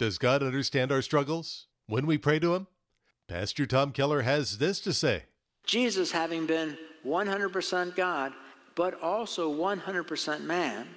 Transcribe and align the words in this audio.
Does 0.00 0.16
God 0.16 0.42
understand 0.42 0.90
our 0.92 1.02
struggles 1.02 1.66
when 1.86 2.06
we 2.06 2.16
pray 2.16 2.38
to 2.38 2.54
Him? 2.54 2.68
Pastor 3.28 3.66
Thom 3.66 3.92
Keller 3.92 4.22
has 4.22 4.56
this 4.56 4.80
to 4.80 4.94
say 4.94 5.24
Jesus, 5.66 6.10
having 6.10 6.46
been 6.46 6.78
100% 7.04 7.94
God, 7.94 8.32
but 8.74 8.98
also 9.02 9.52
100% 9.52 10.40
man, 10.40 10.88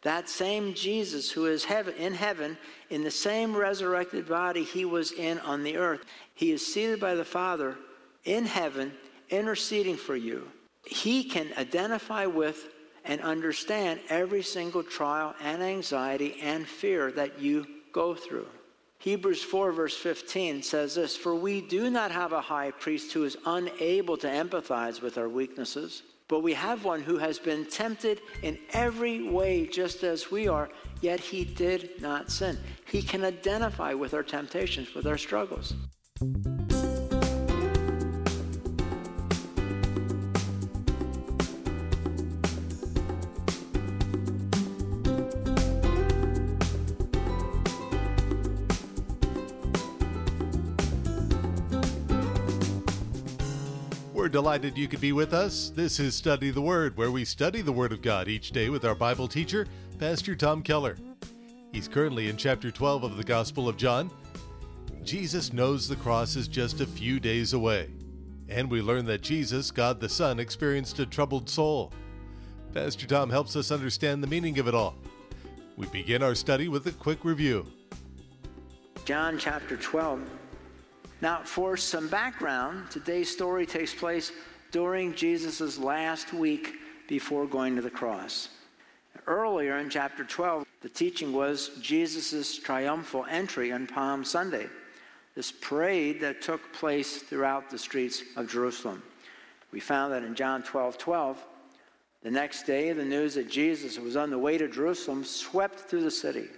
that 0.00 0.26
same 0.26 0.72
Jesus 0.72 1.30
who 1.30 1.44
is 1.44 1.66
in 1.66 2.14
heaven, 2.14 2.56
in 2.88 3.04
the 3.04 3.10
same 3.10 3.54
resurrected 3.54 4.26
body 4.26 4.64
he 4.64 4.86
was 4.86 5.12
in 5.12 5.38
on 5.40 5.62
the 5.62 5.76
earth, 5.76 6.06
he 6.32 6.50
is 6.50 6.66
seated 6.66 6.98
by 6.98 7.14
the 7.14 7.22
Father 7.22 7.76
in 8.24 8.46
heaven, 8.46 8.90
interceding 9.28 9.98
for 9.98 10.16
you. 10.16 10.50
He 10.86 11.24
can 11.24 11.48
identify 11.58 12.24
with 12.24 12.68
and 13.04 13.20
understand 13.20 14.00
every 14.08 14.42
single 14.42 14.82
trial 14.82 15.34
and 15.42 15.62
anxiety 15.62 16.38
and 16.40 16.66
fear 16.66 17.12
that 17.12 17.38
you 17.38 17.66
go 17.92 18.14
through. 18.14 18.46
Hebrews 18.98 19.42
4, 19.42 19.72
verse 19.72 19.96
15 19.96 20.62
says 20.62 20.94
this 20.94 21.16
For 21.16 21.34
we 21.34 21.62
do 21.62 21.88
not 21.88 22.10
have 22.10 22.32
a 22.32 22.40
high 22.40 22.70
priest 22.70 23.12
who 23.12 23.24
is 23.24 23.38
unable 23.46 24.16
to 24.18 24.26
empathize 24.26 25.00
with 25.00 25.16
our 25.16 25.28
weaknesses, 25.28 26.02
but 26.28 26.42
we 26.42 26.52
have 26.52 26.84
one 26.84 27.00
who 27.00 27.16
has 27.16 27.38
been 27.38 27.64
tempted 27.64 28.20
in 28.42 28.58
every 28.72 29.26
way 29.28 29.66
just 29.66 30.04
as 30.04 30.30
we 30.30 30.48
are, 30.48 30.68
yet 31.00 31.18
he 31.18 31.44
did 31.44 32.00
not 32.02 32.30
sin. 32.30 32.58
He 32.84 33.02
can 33.02 33.24
identify 33.24 33.94
with 33.94 34.12
our 34.12 34.22
temptations, 34.22 34.94
with 34.94 35.06
our 35.06 35.18
struggles. 35.18 35.72
Delighted 54.30 54.78
you 54.78 54.86
could 54.86 55.00
be 55.00 55.10
with 55.10 55.34
us. 55.34 55.70
This 55.70 55.98
is 55.98 56.14
Study 56.14 56.50
the 56.50 56.60
Word, 56.60 56.96
where 56.96 57.10
we 57.10 57.24
study 57.24 57.62
the 57.62 57.72
Word 57.72 57.90
of 57.90 58.00
God 58.00 58.28
each 58.28 58.52
day 58.52 58.68
with 58.68 58.84
our 58.84 58.94
Bible 58.94 59.26
teacher, 59.26 59.66
Pastor 59.98 60.36
Thom 60.36 60.62
Keller. 60.62 60.96
He's 61.72 61.88
currently 61.88 62.28
in 62.28 62.36
chapter 62.36 62.70
12 62.70 63.02
of 63.02 63.16
the 63.16 63.24
Gospel 63.24 63.68
of 63.68 63.76
John. 63.76 64.08
Jesus 65.02 65.52
knows 65.52 65.88
the 65.88 65.96
cross 65.96 66.36
is 66.36 66.46
just 66.46 66.80
a 66.80 66.86
few 66.86 67.18
days 67.18 67.54
away. 67.54 67.90
And 68.48 68.70
we 68.70 68.80
learn 68.80 69.04
that 69.06 69.22
Jesus, 69.22 69.72
God 69.72 69.98
the 69.98 70.08
Son, 70.08 70.38
experienced 70.38 71.00
a 71.00 71.06
troubled 71.06 71.50
soul. 71.50 71.92
Pastor 72.72 73.08
Thom 73.08 73.30
helps 73.30 73.56
us 73.56 73.72
understand 73.72 74.22
the 74.22 74.28
meaning 74.28 74.60
of 74.60 74.68
it 74.68 74.76
all. 74.76 74.94
We 75.76 75.86
begin 75.86 76.22
our 76.22 76.36
study 76.36 76.68
with 76.68 76.86
a 76.86 76.92
quick 76.92 77.24
review. 77.24 77.66
John 79.04 79.38
chapter 79.38 79.76
12. 79.76 80.20
Now, 81.22 81.42
for 81.44 81.76
some 81.76 82.08
background, 82.08 82.90
today's 82.90 83.30
story 83.30 83.66
takes 83.66 83.94
place 83.94 84.32
during 84.70 85.14
Jesus' 85.14 85.78
last 85.78 86.32
week 86.32 86.76
before 87.08 87.46
going 87.46 87.76
to 87.76 87.82
the 87.82 87.90
cross. 87.90 88.48
Earlier 89.26 89.76
in 89.78 89.90
chapter 89.90 90.24
12, 90.24 90.64
the 90.80 90.88
teaching 90.88 91.34
was 91.34 91.72
Jesus' 91.82 92.58
triumphal 92.58 93.26
entry 93.28 93.70
on 93.70 93.86
Palm 93.86 94.24
Sunday, 94.24 94.66
this 95.34 95.52
parade 95.52 96.20
that 96.20 96.40
took 96.40 96.72
place 96.72 97.18
throughout 97.18 97.68
the 97.68 97.78
streets 97.78 98.22
of 98.36 98.50
Jerusalem. 98.50 99.02
We 99.72 99.80
found 99.80 100.14
that 100.14 100.24
in 100.24 100.34
John 100.34 100.62
12 100.62 100.96
12. 100.96 101.44
The 102.22 102.30
next 102.30 102.64
day, 102.64 102.92
the 102.92 103.04
news 103.04 103.34
that 103.34 103.50
Jesus 103.50 103.98
was 103.98 104.16
on 104.16 104.30
the 104.30 104.38
way 104.38 104.58
to 104.58 104.68
Jerusalem 104.68 105.24
swept 105.24 105.80
through 105.80 106.02
the 106.02 106.10
city. 106.10 106.48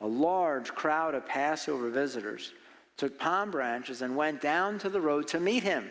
A 0.00 0.06
large 0.06 0.74
crowd 0.74 1.14
of 1.14 1.26
Passover 1.26 1.88
visitors 1.90 2.52
took 2.98 3.18
palm 3.18 3.50
branches 3.50 4.02
and 4.02 4.14
went 4.14 4.42
down 4.42 4.78
to 4.80 4.90
the 4.90 5.00
road 5.00 5.26
to 5.28 5.40
meet 5.40 5.62
him. 5.62 5.88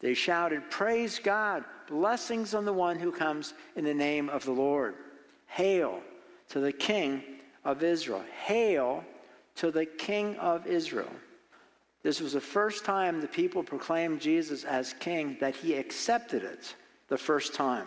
They 0.00 0.14
shouted, 0.14 0.70
Praise 0.70 1.18
God, 1.18 1.64
blessings 1.88 2.54
on 2.54 2.64
the 2.64 2.72
one 2.72 2.98
who 2.98 3.10
comes 3.10 3.54
in 3.76 3.84
the 3.84 3.94
name 3.94 4.28
of 4.28 4.44
the 4.44 4.52
Lord. 4.52 4.96
Hail 5.46 6.02
to 6.50 6.60
the 6.60 6.72
King 6.72 7.22
of 7.64 7.82
Israel. 7.82 8.24
Hail 8.44 9.04
to 9.56 9.70
the 9.70 9.86
King 9.86 10.36
of 10.36 10.66
Israel. 10.66 11.10
This 12.02 12.20
was 12.20 12.32
the 12.32 12.40
first 12.40 12.84
time 12.84 13.20
the 13.20 13.26
people 13.26 13.62
proclaimed 13.62 14.20
Jesus 14.20 14.64
as 14.64 14.94
king 14.94 15.36
that 15.40 15.56
he 15.56 15.74
accepted 15.74 16.44
it 16.44 16.74
the 17.08 17.18
first 17.18 17.54
time. 17.54 17.86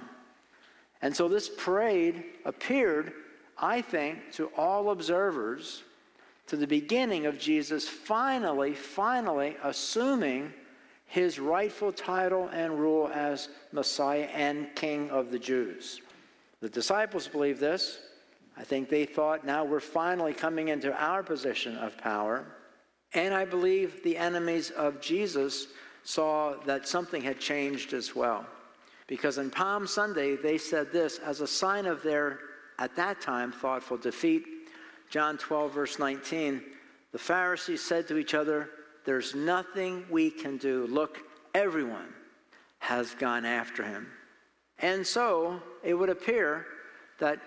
And 1.01 1.16
so 1.16 1.28
this 1.28 1.50
parade 1.50 2.23
appeared, 2.45 3.13
I 3.57 3.81
think, 3.81 4.34
to 4.34 4.51
all 4.57 4.91
observers 4.91 5.84
to 6.51 6.57
the 6.57 6.67
beginning 6.67 7.28
of 7.28 7.39
Jesus 7.39 7.88
finally, 7.88 8.73
finally 8.73 9.56
assuming 9.63 10.51
his 11.06 11.39
rightful 11.39 11.94
title 11.94 12.50
and 12.51 12.78
rule 12.78 13.09
as 13.13 13.47
Messiah 13.72 14.28
and 14.34 14.67
King 14.75 15.09
of 15.11 15.31
the 15.31 15.40
Jews. 15.40 16.01
The 16.59 16.67
disciples 16.67 17.29
believed 17.29 17.61
this. 17.61 18.00
I 18.57 18.66
think 18.66 18.90
they 18.90 19.06
thought 19.06 19.45
now 19.45 19.63
we're 19.63 19.79
finally 19.79 20.34
coming 20.34 20.67
into 20.67 20.94
our 21.01 21.23
position 21.23 21.78
of 21.78 21.97
power. 21.97 22.44
And 23.13 23.34
I 23.34 23.45
believe 23.45 24.03
the 24.03 24.17
enemies 24.17 24.72
of 24.72 25.00
Jesus 25.00 25.67
saw 26.03 26.56
that 26.66 26.85
something 26.85 27.22
had 27.22 27.40
changed 27.40 27.94
as 27.94 28.13
well. 28.13 28.45
Because 29.07 29.38
in 29.38 29.51
Palm 29.51 29.88
Sunday, 29.88 30.35
they 30.35 30.57
said 30.57 30.91
this 30.91 31.17
as 31.19 31.40
a 31.40 31.47
sign 31.47 31.85
of 31.85 32.03
their, 32.03 32.40
at 32.78 32.94
that 32.97 33.22
time, 33.22 33.53
thoughtful 33.53 33.95
defeat 33.95 34.60
John 35.11 35.38
12, 35.38 35.73
verse 35.73 35.99
19, 35.99 36.63
the 37.11 37.19
Pharisees 37.19 37.83
said 37.83 38.07
to 38.07 38.17
each 38.17 38.33
other, 38.33 38.69
There's 39.03 39.35
nothing 39.35 40.05
we 40.09 40.31
can 40.31 40.55
do. 40.55 40.88
Look, 40.88 41.19
everyone 41.53 42.13
has 42.79 43.13
gone 43.16 43.44
after 43.44 43.83
him. 43.83 44.07
And 44.79 45.05
so 45.05 45.61
it 45.83 45.94
would 45.94 46.07
appear 46.07 46.66
that 47.19 47.39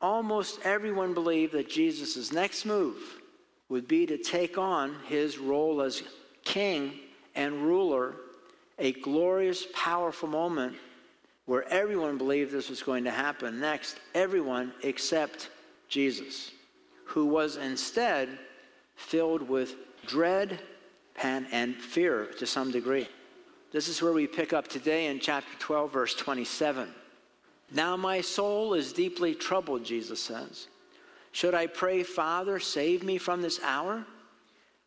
almost 0.00 0.60
everyone 0.62 1.12
believed 1.12 1.52
that 1.54 1.68
Jesus' 1.68 2.32
next 2.32 2.64
move 2.64 3.20
would 3.68 3.88
be 3.88 4.06
to 4.06 4.16
take 4.16 4.56
on 4.56 4.94
his 5.08 5.38
role 5.38 5.82
as 5.82 6.04
king 6.44 6.92
and 7.34 7.66
ruler, 7.66 8.14
a 8.78 8.92
glorious, 8.92 9.66
powerful 9.74 10.28
moment 10.28 10.76
where 11.46 11.68
everyone 11.68 12.16
believed 12.16 12.52
this 12.52 12.70
was 12.70 12.80
going 12.80 13.02
to 13.02 13.10
happen 13.10 13.58
next, 13.58 13.98
everyone 14.14 14.72
except 14.84 15.50
Jesus 15.88 16.52
who 17.12 17.26
was 17.26 17.56
instead 17.56 18.38
filled 18.96 19.42
with 19.42 19.74
dread 20.06 20.58
and 21.22 21.76
fear 21.76 22.26
to 22.38 22.46
some 22.46 22.70
degree. 22.70 23.06
This 23.70 23.88
is 23.88 24.00
where 24.00 24.14
we 24.14 24.26
pick 24.26 24.54
up 24.54 24.66
today 24.66 25.06
in 25.06 25.20
chapter 25.20 25.56
12, 25.58 25.92
verse 25.92 26.14
27. 26.14 26.88
Now 27.70 27.96
my 27.96 28.22
soul 28.22 28.72
is 28.74 28.94
deeply 28.94 29.34
troubled, 29.34 29.84
Jesus 29.84 30.22
says. 30.22 30.68
Should 31.32 31.54
I 31.54 31.66
pray, 31.66 32.02
Father, 32.02 32.58
save 32.58 33.02
me 33.02 33.18
from 33.18 33.42
this 33.42 33.60
hour? 33.62 34.04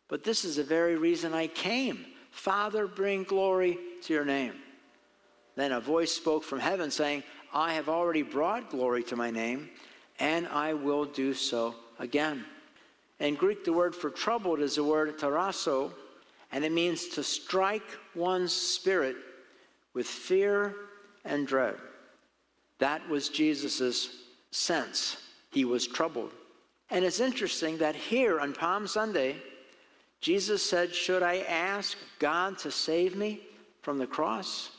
But 0.08 0.24
this 0.24 0.44
is 0.44 0.56
the 0.56 0.64
very 0.64 0.96
reason 0.96 1.32
I 1.32 1.46
came. 1.46 2.06
Father, 2.32 2.88
bring 2.88 3.22
glory 3.22 3.78
to 4.02 4.12
your 4.12 4.24
name. 4.24 4.54
Then 5.54 5.72
a 5.72 5.80
voice 5.80 6.12
spoke 6.12 6.42
from 6.42 6.58
heaven 6.58 6.90
saying, 6.90 7.22
I 7.52 7.74
have 7.74 7.88
already 7.88 8.22
brought 8.22 8.70
glory 8.70 9.04
to 9.04 9.16
my 9.16 9.30
name, 9.30 9.70
and 10.18 10.48
I 10.48 10.74
will 10.74 11.04
do 11.04 11.32
so 11.32 11.74
again. 11.98 12.44
In 13.18 13.34
Greek, 13.34 13.64
the 13.64 13.72
word 13.72 13.94
for 13.94 14.10
troubled 14.10 14.60
is 14.60 14.76
the 14.76 14.84
word 14.84 15.18
tarasso, 15.18 15.90
and 16.52 16.64
it 16.64 16.72
means 16.72 17.08
to 17.08 17.22
strike 17.22 17.96
one's 18.14 18.52
spirit 18.52 19.16
with 19.94 20.06
fear 20.06 20.74
and 21.24 21.46
dread. 21.46 21.76
That 22.78 23.08
was 23.08 23.28
Jesus' 23.28 24.10
sense. 24.50 25.16
He 25.50 25.64
was 25.64 25.86
troubled. 25.86 26.32
And 26.90 27.04
it's 27.04 27.20
interesting 27.20 27.78
that 27.78 27.96
here 27.96 28.38
on 28.38 28.52
Palm 28.52 28.86
Sunday, 28.86 29.36
Jesus 30.20 30.62
said, 30.62 30.94
Should 30.94 31.22
I 31.22 31.38
ask 31.48 31.96
God 32.18 32.58
to 32.58 32.70
save 32.70 33.16
me 33.16 33.40
from 33.82 33.98
the 33.98 34.06
cross? 34.06 34.70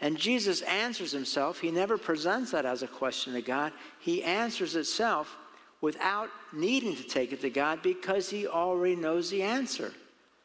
And 0.00 0.18
Jesus 0.18 0.62
answers 0.62 1.12
himself. 1.12 1.60
He 1.60 1.70
never 1.70 1.98
presents 1.98 2.50
that 2.50 2.66
as 2.66 2.82
a 2.82 2.88
question 2.88 3.32
to 3.34 3.42
God. 3.42 3.72
He 4.00 4.22
answers 4.22 4.76
itself 4.76 5.36
without 5.80 6.30
needing 6.52 6.96
to 6.96 7.02
take 7.02 7.32
it 7.32 7.40
to 7.42 7.50
God 7.50 7.82
because 7.82 8.30
he 8.30 8.46
already 8.46 8.96
knows 8.96 9.30
the 9.30 9.42
answer. 9.42 9.92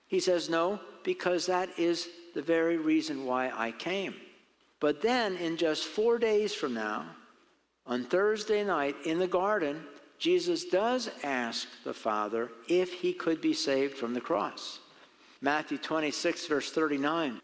He 0.07 0.19
says, 0.19 0.49
No, 0.49 0.79
because 1.03 1.45
that 1.45 1.69
is 1.77 2.09
the 2.33 2.41
very 2.41 2.77
reason 2.77 3.25
why 3.25 3.51
I 3.55 3.71
came. 3.71 4.15
But 4.79 5.01
then, 5.01 5.35
in 5.37 5.57
just 5.57 5.85
four 5.85 6.17
days 6.17 6.53
from 6.53 6.73
now, 6.73 7.05
on 7.85 8.05
Thursday 8.05 8.63
night 8.63 8.95
in 9.05 9.19
the 9.19 9.27
garden, 9.27 9.83
Jesus 10.19 10.65
does 10.65 11.09
ask 11.23 11.67
the 11.83 11.93
Father 11.93 12.51
if 12.67 12.93
he 12.93 13.13
could 13.13 13.41
be 13.41 13.53
saved 13.53 13.97
from 13.97 14.13
the 14.13 14.21
cross. 14.21 14.79
Matthew 15.41 15.77
26, 15.77 16.45
verse 16.47 16.71
39. 16.71 17.41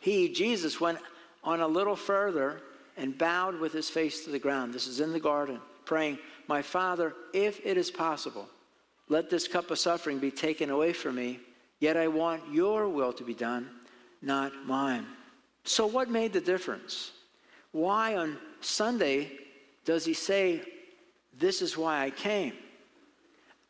He, 0.00 0.30
Jesus, 0.30 0.80
went 0.80 0.98
on 1.42 1.60
a 1.60 1.68
little 1.68 1.96
further 1.96 2.60
and 2.96 3.16
bowed 3.16 3.60
with 3.60 3.72
his 3.72 3.90
face 3.90 4.24
to 4.24 4.30
the 4.30 4.38
ground. 4.38 4.72
This 4.72 4.86
is 4.86 5.00
in 5.00 5.12
the 5.12 5.20
garden, 5.20 5.60
praying, 5.84 6.18
My 6.48 6.62
Father, 6.62 7.14
if 7.32 7.60
it 7.64 7.76
is 7.76 7.90
possible, 7.90 8.48
Let 9.08 9.28
this 9.28 9.46
cup 9.46 9.70
of 9.70 9.78
suffering 9.78 10.18
be 10.18 10.30
taken 10.30 10.70
away 10.70 10.92
from 10.92 11.16
me, 11.16 11.40
yet 11.78 11.96
I 11.96 12.08
want 12.08 12.42
your 12.50 12.88
will 12.88 13.12
to 13.12 13.22
be 13.22 13.34
done, 13.34 13.68
not 14.22 14.52
mine. 14.64 15.06
So, 15.64 15.86
what 15.86 16.08
made 16.08 16.32
the 16.32 16.40
difference? 16.40 17.12
Why 17.72 18.16
on 18.16 18.38
Sunday 18.60 19.32
does 19.84 20.04
he 20.04 20.14
say, 20.14 20.62
This 21.38 21.60
is 21.60 21.76
why 21.76 22.02
I 22.02 22.10
came? 22.10 22.54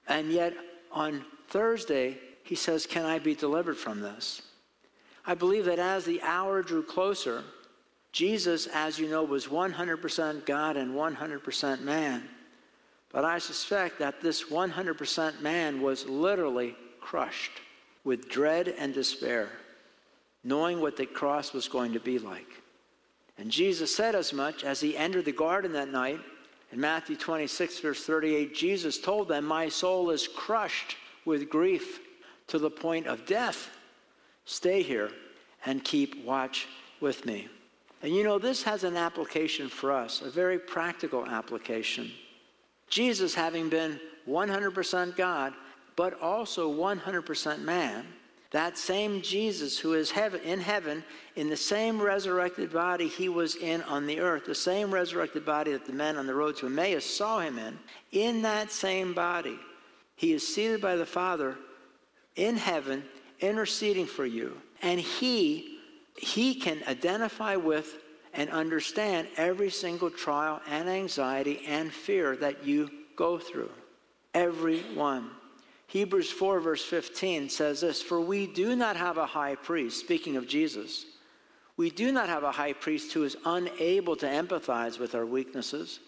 And 0.07 0.31
yet 0.31 0.55
on 0.93 1.25
Thursday, 1.49 2.19
he 2.43 2.55
says, 2.55 2.87
Can 2.87 3.05
I 3.05 3.19
be 3.19 3.35
delivered 3.35 3.77
from 3.77 4.01
this? 4.01 4.43
I 5.27 5.35
believe 5.35 5.65
that 5.65 5.79
as 5.79 6.05
the 6.05 6.21
hour 6.23 6.63
drew 6.63 6.83
closer, 6.83 7.43
Jesus, 8.15 8.69
as 8.69 8.97
you 8.97 9.09
know, 9.09 9.25
was 9.25 9.49
100% 9.49 10.47
God 10.47 10.77
and 10.77 10.95
100% 10.95 11.81
man. 11.81 12.23
But 13.11 13.25
I 13.25 13.39
suspect 13.39 13.99
that 13.99 14.21
this 14.21 14.45
100% 14.45 15.41
man 15.41 15.83
was 15.83 16.07
literally 16.07 16.77
crushed 17.01 17.51
with 18.05 18.29
dread 18.29 18.69
and 18.69 18.95
despair, 18.95 19.49
knowing 20.45 20.81
what 20.81 20.97
the 20.97 21.07
cross 21.07 21.53
was 21.53 21.67
going 21.67 21.93
to 21.95 21.99
be 21.99 22.21
like. 22.21 22.47
And 23.37 23.51
Jesus 23.51 23.93
said 23.93 24.15
as 24.15 24.33
much 24.33 24.63
as 24.63 24.81
he 24.81 24.97
entered 24.97 25.25
the 25.25 25.33
garden 25.33 25.73
that 25.73 25.91
night. 25.91 26.21
In 26.71 26.81
Matthew 26.81 27.17
26, 27.17 27.81
verse 27.81 28.05
38, 28.05 28.55
Jesus 28.55 28.97
told 28.97 29.27
them, 29.27 29.45
My 29.45 29.69
soul 29.69 30.11
is 30.11 30.29
crushed 30.29 30.97
with 31.25 31.51
grief 31.51 31.99
to 32.47 32.61
the 32.61 32.71
point 32.71 33.09
of 33.09 33.27
death. 33.27 33.71
Stay 34.45 34.83
here 34.83 35.11
and 35.67 35.83
keep 35.83 36.25
watch 36.25 36.69
with 37.01 37.27
me. 37.27 37.49
And 38.05 38.15
you 38.15 38.23
know, 38.23 38.39
this 38.39 38.63
has 38.65 38.85
an 38.85 38.99
application 38.99 39.71
for 39.71 39.91
us, 39.91 40.21
a 40.21 40.29
very 40.29 40.59
practical 40.59 41.25
application. 41.25 42.11
Jesus, 42.87 43.35
having 43.35 43.71
been 43.71 43.99
100% 44.29 45.17
God, 45.17 45.55
but 45.97 46.21
also 46.21 46.71
100% 46.71 47.63
man, 47.63 48.05
that 48.51 48.77
same 48.77 49.23
Jesus 49.23 49.79
who 49.79 49.95
is 49.95 50.11
heaven, 50.11 50.43
in 50.43 50.61
heaven, 50.61 51.03
in 51.37 51.49
the 51.49 51.57
same 51.57 51.99
resurrected 51.99 52.71
body 52.71 53.09
he 53.09 53.31
was 53.31 53.57
in 53.57 53.81
on 53.85 54.07
the 54.07 54.21
earth, 54.21 54.45
the 54.45 54.55
same 54.55 54.93
resurrected 54.93 55.47
body 55.47 55.73
that 55.73 55.87
the 55.87 55.93
men 55.95 56.19
on 56.19 56.27
the 56.27 56.35
road 56.35 56.59
to 56.59 56.67
Emmaus 56.67 57.07
saw 57.07 57.41
him 57.41 57.59
in, 57.59 57.79
in 58.13 58.43
that 58.43 58.71
same 58.71 59.15
body, 59.15 59.59
he 60.15 60.35
is 60.35 60.47
seated 60.47 60.83
by 60.83 60.95
the 60.95 61.07
Father 61.07 61.57
in 62.37 62.59
heaven, 62.59 63.03
interceding 63.41 64.05
for 64.05 64.27
you. 64.27 64.61
And 64.83 65.01
he, 65.01 65.74
he 66.17 66.55
can 66.55 66.83
identify 66.87 67.57
with 67.57 67.99
and 68.33 68.51
understand 68.51 69.29
every 69.37 69.71
single 69.71 70.11
trial 70.11 70.61
and 70.69 70.89
anxiety 70.89 71.63
and 71.67 71.93
fear 71.93 72.37
that 72.37 72.67
you 72.67 72.91
go 73.17 73.39
through. 73.39 73.71
Every 74.33 74.81
one. 74.95 75.31
Hebrews 75.87 76.31
4, 76.31 76.61
verse 76.61 76.85
15 76.85 77.49
says 77.49 77.81
this 77.81 78.03
For 78.03 78.21
we 78.21 78.47
do 78.47 78.75
not 78.75 78.97
have 78.97 79.19
a 79.19 79.27
high 79.27 79.55
priest, 79.55 80.01
speaking 80.01 80.37
of 80.37 80.49
Jesus, 80.49 81.07
we 81.77 81.91
do 81.91 82.13
not 82.13 82.29
have 82.29 82.45
a 82.45 82.53
high 82.53 82.73
priest 82.73 83.13
who 83.13 83.25
is 83.25 83.37
unable 83.45 84.17
to 84.17 84.27
empathize 84.27 84.99
with 84.99 85.15
our 85.15 85.27
weaknesses, 85.27 86.01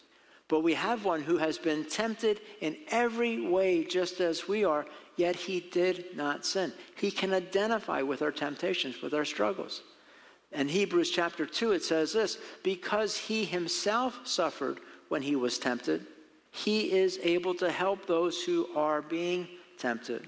but 0.48 0.60
we 0.60 0.74
have 0.74 1.04
one 1.04 1.22
who 1.22 1.38
has 1.38 1.58
been 1.58 1.84
tempted 1.84 2.40
in 2.60 2.76
every 2.88 3.46
way 3.46 3.84
just 3.84 4.20
as 4.20 4.46
we 4.46 4.64
are, 4.64 4.86
yet 5.16 5.34
he 5.34 5.60
did 5.60 6.16
not 6.16 6.46
sin. 6.46 6.72
He 6.94 7.10
can 7.10 7.34
identify 7.34 8.02
with 8.02 8.22
our 8.22 8.30
temptations, 8.30 9.02
with 9.02 9.12
our 9.12 9.24
struggles. 9.24 9.82
In 10.56 10.68
Hebrews 10.68 11.10
chapter 11.10 11.44
2, 11.44 11.72
it 11.72 11.84
says 11.84 12.14
this 12.14 12.38
because 12.62 13.16
he 13.16 13.44
himself 13.44 14.18
suffered 14.24 14.80
when 15.10 15.20
he 15.20 15.36
was 15.36 15.58
tempted, 15.58 16.06
he 16.50 16.92
is 16.92 17.20
able 17.22 17.54
to 17.56 17.70
help 17.70 18.06
those 18.06 18.42
who 18.42 18.66
are 18.74 19.02
being 19.02 19.46
tempted. 19.78 20.26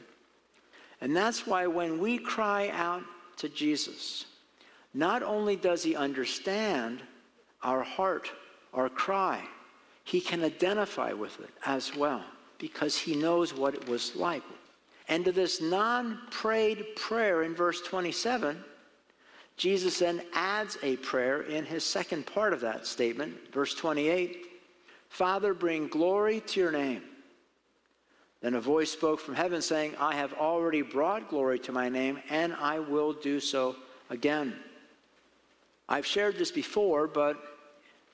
And 1.00 1.16
that's 1.16 1.46
why 1.46 1.66
when 1.66 1.98
we 1.98 2.18
cry 2.18 2.68
out 2.74 3.02
to 3.38 3.48
Jesus, 3.48 4.26
not 4.92 5.22
only 5.22 5.56
does 5.56 5.82
he 5.82 5.96
understand 5.96 7.00
our 7.62 7.82
heart, 7.82 8.30
our 8.74 8.90
cry, 8.90 9.42
he 10.04 10.20
can 10.20 10.44
identify 10.44 11.12
with 11.12 11.40
it 11.40 11.50
as 11.64 11.96
well 11.96 12.22
because 12.58 12.98
he 12.98 13.14
knows 13.14 13.54
what 13.54 13.74
it 13.74 13.88
was 13.88 14.14
like. 14.14 14.42
And 15.08 15.24
to 15.24 15.32
this 15.32 15.62
non 15.62 16.18
prayed 16.30 16.96
prayer 16.96 17.44
in 17.44 17.54
verse 17.54 17.80
27, 17.80 18.62
Jesus 19.58 19.98
then 19.98 20.22
adds 20.32 20.78
a 20.84 20.96
prayer 20.98 21.42
in 21.42 21.66
his 21.66 21.84
second 21.84 22.26
part 22.26 22.52
of 22.52 22.60
that 22.60 22.86
statement, 22.86 23.52
verse 23.52 23.74
28 23.74 24.46
Father, 25.08 25.54
bring 25.54 25.88
glory 25.88 26.40
to 26.40 26.60
your 26.60 26.70
name. 26.70 27.02
Then 28.40 28.54
a 28.54 28.60
voice 28.60 28.90
spoke 28.90 29.18
from 29.20 29.34
heaven 29.34 29.62
saying, 29.62 29.96
I 29.98 30.14
have 30.14 30.34
already 30.34 30.82
brought 30.82 31.30
glory 31.30 31.58
to 31.60 31.72
my 31.72 31.88
name, 31.88 32.20
and 32.28 32.54
I 32.54 32.78
will 32.78 33.14
do 33.14 33.40
so 33.40 33.74
again. 34.10 34.54
I've 35.88 36.06
shared 36.06 36.36
this 36.36 36.50
before, 36.50 37.08
but 37.08 37.42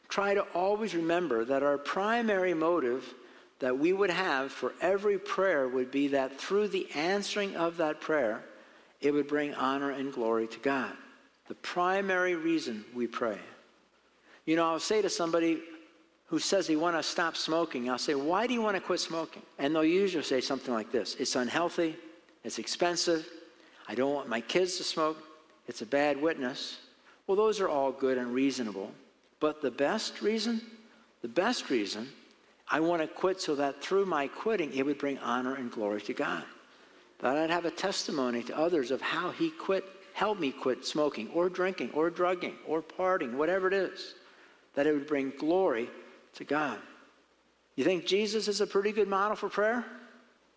try 0.08 0.34
to 0.34 0.42
always 0.54 0.94
remember 0.94 1.44
that 1.44 1.64
our 1.64 1.76
primary 1.76 2.54
motive 2.54 3.12
that 3.58 3.76
we 3.76 3.92
would 3.92 4.10
have 4.10 4.52
for 4.52 4.72
every 4.80 5.18
prayer 5.18 5.68
would 5.68 5.90
be 5.90 6.08
that 6.08 6.38
through 6.38 6.68
the 6.68 6.88
answering 6.94 7.56
of 7.56 7.76
that 7.78 8.00
prayer, 8.00 8.44
it 9.00 9.12
would 9.12 9.26
bring 9.26 9.52
honor 9.54 9.90
and 9.90 10.12
glory 10.12 10.46
to 10.46 10.58
God 10.60 10.96
the 11.48 11.54
primary 11.56 12.34
reason 12.34 12.84
we 12.94 13.06
pray. 13.06 13.38
You 14.46 14.56
know, 14.56 14.66
I'll 14.66 14.80
say 14.80 15.02
to 15.02 15.10
somebody 15.10 15.62
who 16.26 16.38
says 16.38 16.66
they 16.66 16.76
want 16.76 16.96
to 16.96 17.02
stop 17.02 17.36
smoking, 17.36 17.88
I'll 17.90 17.98
say, 17.98 18.14
Why 18.14 18.46
do 18.46 18.54
you 18.54 18.62
want 18.62 18.76
to 18.76 18.80
quit 18.80 19.00
smoking? 19.00 19.42
And 19.58 19.74
they'll 19.74 19.84
usually 19.84 20.24
say 20.24 20.40
something 20.40 20.72
like 20.72 20.90
this 20.90 21.16
It's 21.18 21.36
unhealthy, 21.36 21.96
it's 22.44 22.58
expensive, 22.58 23.28
I 23.88 23.94
don't 23.94 24.14
want 24.14 24.28
my 24.28 24.40
kids 24.40 24.76
to 24.78 24.84
smoke, 24.84 25.18
it's 25.66 25.82
a 25.82 25.86
bad 25.86 26.20
witness. 26.20 26.78
Well, 27.26 27.36
those 27.36 27.60
are 27.60 27.68
all 27.68 27.90
good 27.90 28.18
and 28.18 28.34
reasonable. 28.34 28.92
But 29.40 29.62
the 29.62 29.70
best 29.70 30.20
reason, 30.20 30.60
the 31.22 31.28
best 31.28 31.70
reason, 31.70 32.08
I 32.70 32.80
want 32.80 33.02
to 33.02 33.08
quit 33.08 33.40
so 33.40 33.54
that 33.54 33.82
through 33.82 34.06
my 34.06 34.28
quitting, 34.28 34.72
it 34.74 34.84
would 34.84 34.98
bring 34.98 35.18
honor 35.18 35.54
and 35.54 35.70
glory 35.70 36.02
to 36.02 36.12
God. 36.12 36.44
That 37.20 37.36
I'd 37.36 37.50
have 37.50 37.64
a 37.64 37.70
testimony 37.70 38.42
to 38.44 38.58
others 38.58 38.90
of 38.90 39.00
how 39.00 39.30
He 39.30 39.50
quit 39.50 39.84
help 40.14 40.38
me 40.38 40.52
quit 40.52 40.86
smoking 40.86 41.28
or 41.34 41.48
drinking 41.48 41.90
or 41.92 42.08
drugging 42.08 42.54
or 42.66 42.80
partying, 42.80 43.34
whatever 43.34 43.66
it 43.66 43.74
is, 43.74 44.14
that 44.74 44.86
it 44.86 44.92
would 44.92 45.08
bring 45.08 45.32
glory 45.38 45.90
to 46.34 46.44
God. 46.44 46.78
You 47.74 47.84
think 47.84 48.06
Jesus 48.06 48.46
is 48.46 48.60
a 48.60 48.66
pretty 48.66 48.92
good 48.92 49.08
model 49.08 49.36
for 49.36 49.48
prayer? 49.48 49.84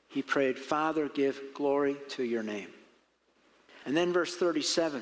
He 0.09 0.21
prayed, 0.21 0.59
Father, 0.59 1.09
give 1.09 1.41
glory 1.55 1.97
to 2.09 2.23
your 2.23 2.43
name. 2.43 2.67
And 3.87 3.97
then 3.97 4.13
verse 4.13 4.35
37 4.35 5.01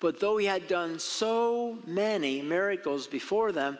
But 0.00 0.18
though 0.18 0.38
he 0.38 0.46
had 0.46 0.66
done 0.66 0.98
so 0.98 1.78
many 1.86 2.42
miracles 2.42 3.06
before 3.06 3.52
them, 3.52 3.78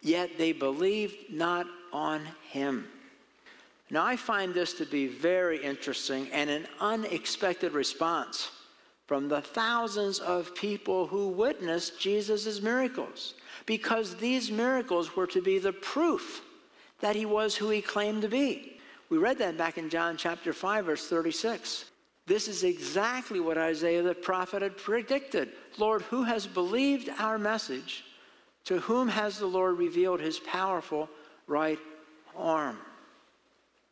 yet 0.00 0.38
they 0.38 0.52
believed 0.52 1.16
not 1.28 1.66
on 1.92 2.22
him. 2.50 2.86
Now, 3.90 4.06
I 4.06 4.14
find 4.14 4.54
this 4.54 4.74
to 4.74 4.86
be 4.86 5.08
very 5.08 5.62
interesting 5.62 6.28
and 6.32 6.48
an 6.48 6.66
unexpected 6.80 7.72
response 7.72 8.50
from 9.06 9.28
the 9.28 9.42
thousands 9.42 10.18
of 10.18 10.54
people 10.54 11.06
who 11.06 11.28
witnessed 11.28 12.00
Jesus' 12.00 12.62
miracles, 12.62 13.34
because 13.66 14.16
these 14.16 14.50
miracles 14.50 15.14
were 15.14 15.26
to 15.26 15.42
be 15.42 15.58
the 15.58 15.72
proof 15.72 16.42
that 17.00 17.16
he 17.16 17.26
was 17.26 17.54
who 17.54 17.68
he 17.68 17.82
claimed 17.82 18.22
to 18.22 18.28
be. 18.28 18.78
We 19.10 19.18
read 19.18 19.38
that 19.38 19.58
back 19.58 19.76
in 19.76 19.90
John 19.90 20.16
chapter 20.16 20.52
5, 20.52 20.86
verse 20.86 21.06
36. 21.06 21.84
This 22.26 22.48
is 22.48 22.64
exactly 22.64 23.40
what 23.40 23.58
Isaiah 23.58 24.02
the 24.02 24.14
prophet 24.14 24.62
had 24.62 24.78
predicted. 24.78 25.50
Lord, 25.76 26.02
who 26.02 26.22
has 26.22 26.46
believed 26.46 27.10
our 27.18 27.38
message? 27.38 28.04
To 28.64 28.78
whom 28.80 29.08
has 29.08 29.38
the 29.38 29.46
Lord 29.46 29.76
revealed 29.76 30.20
his 30.20 30.38
powerful 30.38 31.10
right 31.46 31.78
arm? 32.34 32.78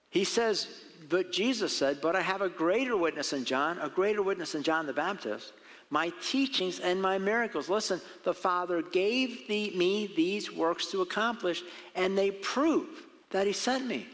He 0.09 0.25
says, 0.25 0.69
but 1.09 1.33
Jesus 1.33 1.77
said, 1.77 2.01
But 2.01 2.17
I 2.17 2.21
have 2.21 2.43
a 2.43 2.49
greater 2.49 2.97
witness 2.97 3.31
than 3.31 3.45
John, 3.45 3.79
a 3.79 3.89
greater 3.89 4.23
witness 4.23 4.53
than 4.53 4.63
John 4.63 4.87
the 4.87 4.93
Baptist. 4.93 5.53
My 5.91 6.11
teachings 6.23 6.81
and 6.81 7.01
my 7.03 7.19
miracles. 7.19 7.69
Listen, 7.69 8.01
the 8.25 8.33
Father 8.33 8.81
gave 8.81 9.47
the, 9.47 9.71
me 9.71 10.11
these 10.17 10.51
works 10.51 10.87
to 10.87 11.03
accomplish, 11.03 11.63
and 11.95 12.17
they 12.17 12.31
prove 12.31 12.89
that 13.31 13.47
He 13.47 13.53
sent 13.53 13.87
me. 13.87 14.07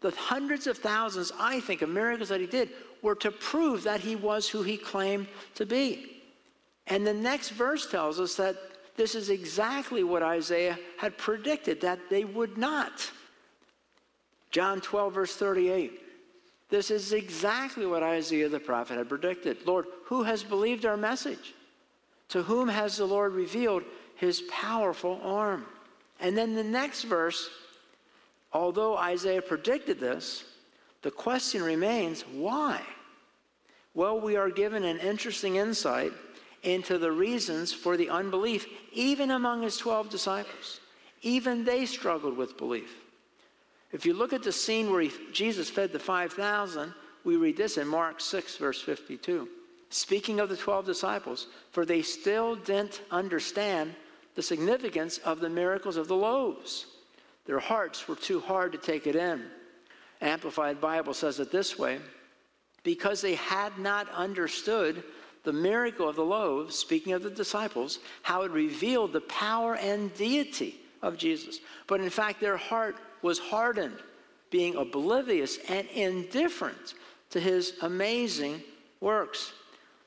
The 0.00 0.10
hundreds 0.12 0.66
of 0.66 0.78
thousands, 0.78 1.32
I 1.38 1.60
think, 1.60 1.82
of 1.82 1.88
miracles 1.88 2.30
that 2.30 2.40
He 2.40 2.46
did 2.46 2.70
were 3.02 3.14
to 3.16 3.30
prove 3.30 3.82
that 3.82 4.00
He 4.00 4.16
was 4.16 4.48
who 4.48 4.62
He 4.62 4.76
claimed 4.76 5.26
to 5.56 5.66
be. 5.66 6.22
And 6.86 7.06
the 7.06 7.14
next 7.14 7.50
verse 7.50 7.90
tells 7.90 8.20
us 8.20 8.34
that 8.36 8.56
this 8.96 9.14
is 9.14 9.28
exactly 9.28 10.04
what 10.04 10.22
Isaiah 10.22 10.78
had 10.96 11.18
predicted 11.18 11.80
that 11.82 11.98
they 12.08 12.24
would 12.24 12.56
not. 12.56 13.10
John 14.50 14.80
12, 14.80 15.12
verse 15.12 15.36
38. 15.36 16.00
This 16.68 16.90
is 16.90 17.12
exactly 17.12 17.86
what 17.86 18.02
Isaiah 18.02 18.48
the 18.48 18.58
prophet 18.58 18.98
had 18.98 19.08
predicted. 19.08 19.66
Lord, 19.66 19.86
who 20.04 20.24
has 20.24 20.42
believed 20.42 20.84
our 20.84 20.96
message? 20.96 21.54
To 22.30 22.42
whom 22.42 22.68
has 22.68 22.96
the 22.96 23.06
Lord 23.06 23.32
revealed 23.32 23.84
his 24.16 24.42
powerful 24.50 25.20
arm? 25.22 25.64
And 26.18 26.36
then 26.36 26.54
the 26.54 26.64
next 26.64 27.04
verse, 27.04 27.50
although 28.52 28.96
Isaiah 28.96 29.42
predicted 29.42 30.00
this, 30.00 30.44
The 31.02 31.10
question 31.10 31.62
remains 31.62 32.22
why? 32.22 32.82
Well, 33.94 34.20
we 34.20 34.36
are 34.36 34.50
given 34.50 34.84
an 34.84 34.98
interesting 34.98 35.56
insight 35.56 36.12
into 36.64 36.98
the 36.98 37.12
reasons 37.12 37.72
for 37.72 37.96
the 37.96 38.10
unbelief, 38.10 38.66
even 38.92 39.30
among 39.30 39.62
his 39.62 39.76
12 39.76 40.10
disciples. 40.10 40.80
Even 41.22 41.64
they 41.64 41.86
struggled 41.86 42.36
with 42.36 42.58
belief. 42.58 43.05
If 43.96 44.04
you 44.04 44.12
look 44.12 44.34
at 44.34 44.42
the 44.42 44.52
scene 44.52 44.92
where 44.92 45.00
he, 45.00 45.10
Jesus 45.32 45.70
fed 45.70 45.90
the 45.90 45.98
5,000, 45.98 46.92
we 47.24 47.36
read 47.36 47.56
this 47.56 47.78
in 47.78 47.88
Mark 47.88 48.20
6, 48.20 48.58
verse 48.58 48.82
52. 48.82 49.48
Speaking 49.88 50.38
of 50.38 50.50
the 50.50 50.56
12 50.56 50.84
disciples, 50.84 51.46
for 51.70 51.86
they 51.86 52.02
still 52.02 52.56
didn't 52.56 53.00
understand 53.10 53.94
the 54.34 54.42
significance 54.42 55.16
of 55.16 55.40
the 55.40 55.48
miracles 55.48 55.96
of 55.96 56.08
the 56.08 56.14
loaves. 56.14 56.84
Their 57.46 57.58
hearts 57.58 58.06
were 58.06 58.16
too 58.16 58.38
hard 58.38 58.72
to 58.72 58.78
take 58.78 59.06
it 59.06 59.16
in. 59.16 59.46
Amplified 60.20 60.78
Bible 60.78 61.14
says 61.14 61.40
it 61.40 61.50
this 61.50 61.78
way 61.78 61.98
because 62.82 63.22
they 63.22 63.36
had 63.36 63.78
not 63.78 64.10
understood 64.10 65.02
the 65.42 65.54
miracle 65.54 66.06
of 66.06 66.16
the 66.16 66.24
loaves, 66.24 66.76
speaking 66.76 67.14
of 67.14 67.22
the 67.22 67.30
disciples, 67.30 68.00
how 68.20 68.42
it 68.42 68.50
revealed 68.50 69.14
the 69.14 69.22
power 69.22 69.76
and 69.76 70.12
deity 70.12 70.82
of 71.06 71.16
Jesus. 71.16 71.60
But 71.86 72.00
in 72.00 72.10
fact, 72.10 72.40
their 72.40 72.56
heart 72.56 72.96
was 73.22 73.38
hardened, 73.38 73.96
being 74.50 74.74
oblivious 74.74 75.58
and 75.68 75.86
indifferent 75.88 76.94
to 77.30 77.40
his 77.40 77.74
amazing 77.82 78.62
works. 79.00 79.52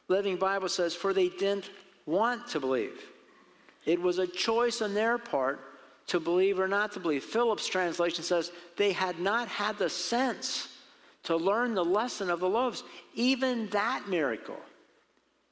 Living 0.10 0.36
Bible 0.36 0.70
says, 0.70 0.94
For 0.94 1.14
they 1.14 1.30
didn't 1.30 1.70
want 2.06 2.48
to 2.48 2.60
believe. 2.60 3.02
It 3.86 4.02
was 4.02 4.20
a 4.20 4.28
choice 4.28 4.82
on 4.82 4.94
their 4.94 5.18
part 5.18 5.60
to 6.08 6.20
believe 6.20 6.60
or 6.60 6.68
not 6.68 6.92
to 6.94 7.00
believe. 7.00 7.24
Phillips' 7.24 7.68
translation 7.68 8.24
says, 8.24 8.52
They 8.76 8.92
had 8.92 9.20
not 9.20 9.48
had 9.48 9.78
the 9.78 9.90
sense 9.90 10.68
to 11.24 11.36
learn 11.36 11.76
the 11.76 11.86
lesson 11.86 12.30
of 12.30 12.40
the 12.40 12.50
loaves. 12.50 12.84
Even 13.14 13.70
that 13.70 14.10
miracle, 14.10 14.60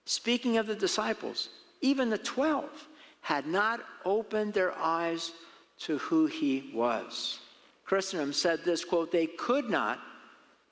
speaking 0.06 0.58
of 0.58 0.68
the 0.68 0.76
disciples, 0.76 1.50
even 1.82 2.10
the 2.10 2.18
12, 2.18 2.88
had 3.28 3.46
not 3.46 3.82
opened 4.06 4.54
their 4.54 4.72
eyes 4.78 5.34
to 5.78 5.98
who 5.98 6.28
he 6.28 6.72
was. 6.74 7.40
Chrysostom 7.84 8.32
said 8.32 8.64
this 8.64 8.86
quote, 8.86 9.12
they 9.12 9.28
could 9.28 9.70
not 9.70 10.00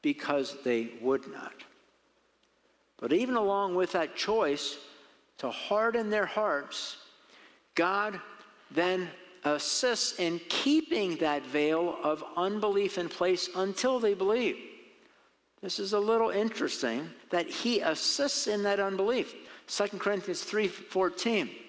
because 0.01 0.55
they 0.63 0.91
would 1.01 1.29
not. 1.33 1.51
But 2.95 3.11
even 3.11 3.35
along 3.35 3.75
with 3.75 3.91
that 3.91 4.15
choice 4.15 4.77
to 5.39 5.49
harden 5.49 6.09
their 6.09 6.25
hearts, 6.25 6.95
God 7.75 8.21
then 8.71 9.09
assists 9.43 10.17
in 10.17 10.39
keeping 10.47 11.17
that 11.17 11.45
veil 11.45 11.97
of 12.03 12.23
unbelief 12.37 12.97
in 12.97 13.09
place 13.09 13.49
until 13.57 13.99
they 13.99 14.13
believe. 14.13 14.55
This 15.61 15.77
is 15.77 15.91
a 15.91 15.99
little 15.99 16.29
interesting 16.29 17.09
that 17.31 17.47
he 17.49 17.81
assists 17.81 18.47
in 18.47 18.63
that 18.63 18.79
unbelief. 18.79 19.35
2 19.67 19.99
Corinthians 19.99 20.41
3:14. 20.41 21.64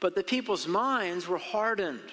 But 0.00 0.14
the 0.14 0.22
people's 0.22 0.66
minds 0.66 1.26
were 1.26 1.38
hardened. 1.38 2.10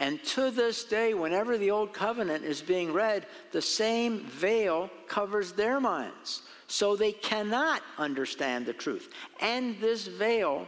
And 0.00 0.22
to 0.24 0.50
this 0.50 0.84
day, 0.84 1.14
whenever 1.14 1.56
the 1.56 1.70
Old 1.70 1.92
Covenant 1.92 2.44
is 2.44 2.60
being 2.60 2.92
read, 2.92 3.26
the 3.52 3.62
same 3.62 4.20
veil 4.20 4.90
covers 5.06 5.52
their 5.52 5.80
minds. 5.80 6.42
So 6.66 6.96
they 6.96 7.12
cannot 7.12 7.82
understand 7.98 8.66
the 8.66 8.72
truth. 8.72 9.10
And 9.40 9.78
this 9.80 10.06
veil 10.06 10.66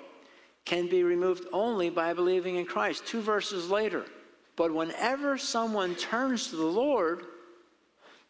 can 0.64 0.88
be 0.88 1.02
removed 1.02 1.46
only 1.52 1.90
by 1.90 2.12
believing 2.12 2.56
in 2.56 2.66
Christ. 2.66 3.06
Two 3.06 3.20
verses 3.20 3.68
later. 3.70 4.04
But 4.54 4.72
whenever 4.72 5.36
someone 5.36 5.94
turns 5.96 6.48
to 6.48 6.56
the 6.56 6.64
Lord, 6.64 7.25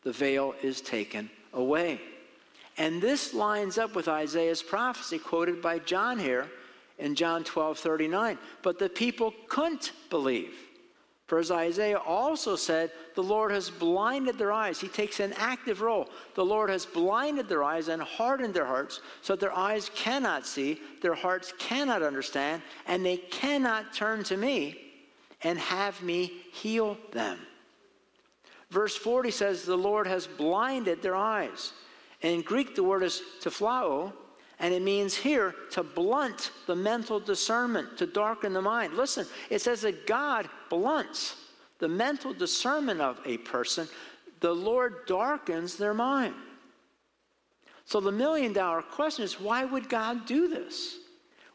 the 0.02 0.12
veil 0.12 0.54
is 0.62 0.80
taken 0.80 1.30
away. 1.52 2.00
And 2.78 3.00
this 3.00 3.32
lines 3.32 3.78
up 3.78 3.94
with 3.94 4.08
Isaiah's 4.08 4.62
prophecy 4.62 5.18
quoted 5.18 5.62
by 5.62 5.78
John 5.78 6.18
here 6.18 6.48
in 6.98 7.14
John 7.14 7.44
12 7.44 7.78
39. 7.78 8.38
But 8.62 8.78
the 8.78 8.88
people 8.88 9.34
couldn't 9.48 9.92
believe. 10.10 10.54
For 11.26 11.40
as 11.40 11.50
Isaiah 11.50 11.98
also 11.98 12.54
said, 12.54 12.92
the 13.16 13.22
Lord 13.22 13.50
has 13.50 13.68
blinded 13.68 14.38
their 14.38 14.52
eyes. 14.52 14.80
He 14.80 14.86
takes 14.86 15.18
an 15.18 15.32
active 15.36 15.80
role. 15.80 16.08
The 16.34 16.44
Lord 16.44 16.70
has 16.70 16.86
blinded 16.86 17.48
their 17.48 17.64
eyes 17.64 17.88
and 17.88 18.00
hardened 18.00 18.54
their 18.54 18.66
hearts 18.66 19.00
so 19.22 19.32
that 19.32 19.40
their 19.40 19.56
eyes 19.56 19.90
cannot 19.94 20.46
see, 20.46 20.80
their 21.02 21.14
hearts 21.14 21.52
cannot 21.58 22.02
understand, 22.02 22.62
and 22.86 23.04
they 23.04 23.16
cannot 23.16 23.92
turn 23.92 24.22
to 24.24 24.36
me 24.36 24.80
and 25.42 25.58
have 25.58 26.00
me 26.00 26.32
heal 26.52 26.96
them. 27.10 27.38
Verse 28.70 28.96
40 28.96 29.30
says, 29.32 29.64
The 29.64 29.76
Lord 29.76 30.06
has 30.06 30.28
blinded 30.28 31.02
their 31.02 31.16
eyes. 31.16 31.72
In 32.22 32.42
Greek, 32.42 32.76
the 32.76 32.84
word 32.84 33.02
is 33.02 33.20
teflao, 33.42 34.12
and 34.58 34.72
it 34.72 34.82
means 34.82 35.14
here 35.14 35.54
to 35.72 35.82
blunt 35.82 36.50
the 36.66 36.76
mental 36.76 37.20
discernment, 37.20 37.98
to 37.98 38.06
darken 38.06 38.52
the 38.52 38.62
mind. 38.62 38.94
Listen, 38.94 39.26
it 39.50 39.60
says 39.60 39.82
that 39.82 40.06
God 40.06 40.48
blunts 40.70 41.36
the 41.78 41.88
mental 41.88 42.32
discernment 42.32 43.00
of 43.00 43.20
a 43.26 43.36
person, 43.38 43.86
the 44.40 44.52
Lord 44.52 45.06
darkens 45.06 45.76
their 45.76 45.94
mind. 45.94 46.34
So 47.84 48.00
the 48.00 48.12
million 48.12 48.52
dollar 48.52 48.82
question 48.82 49.24
is 49.24 49.40
why 49.40 49.64
would 49.64 49.88
God 49.88 50.26
do 50.26 50.48
this? 50.48 50.96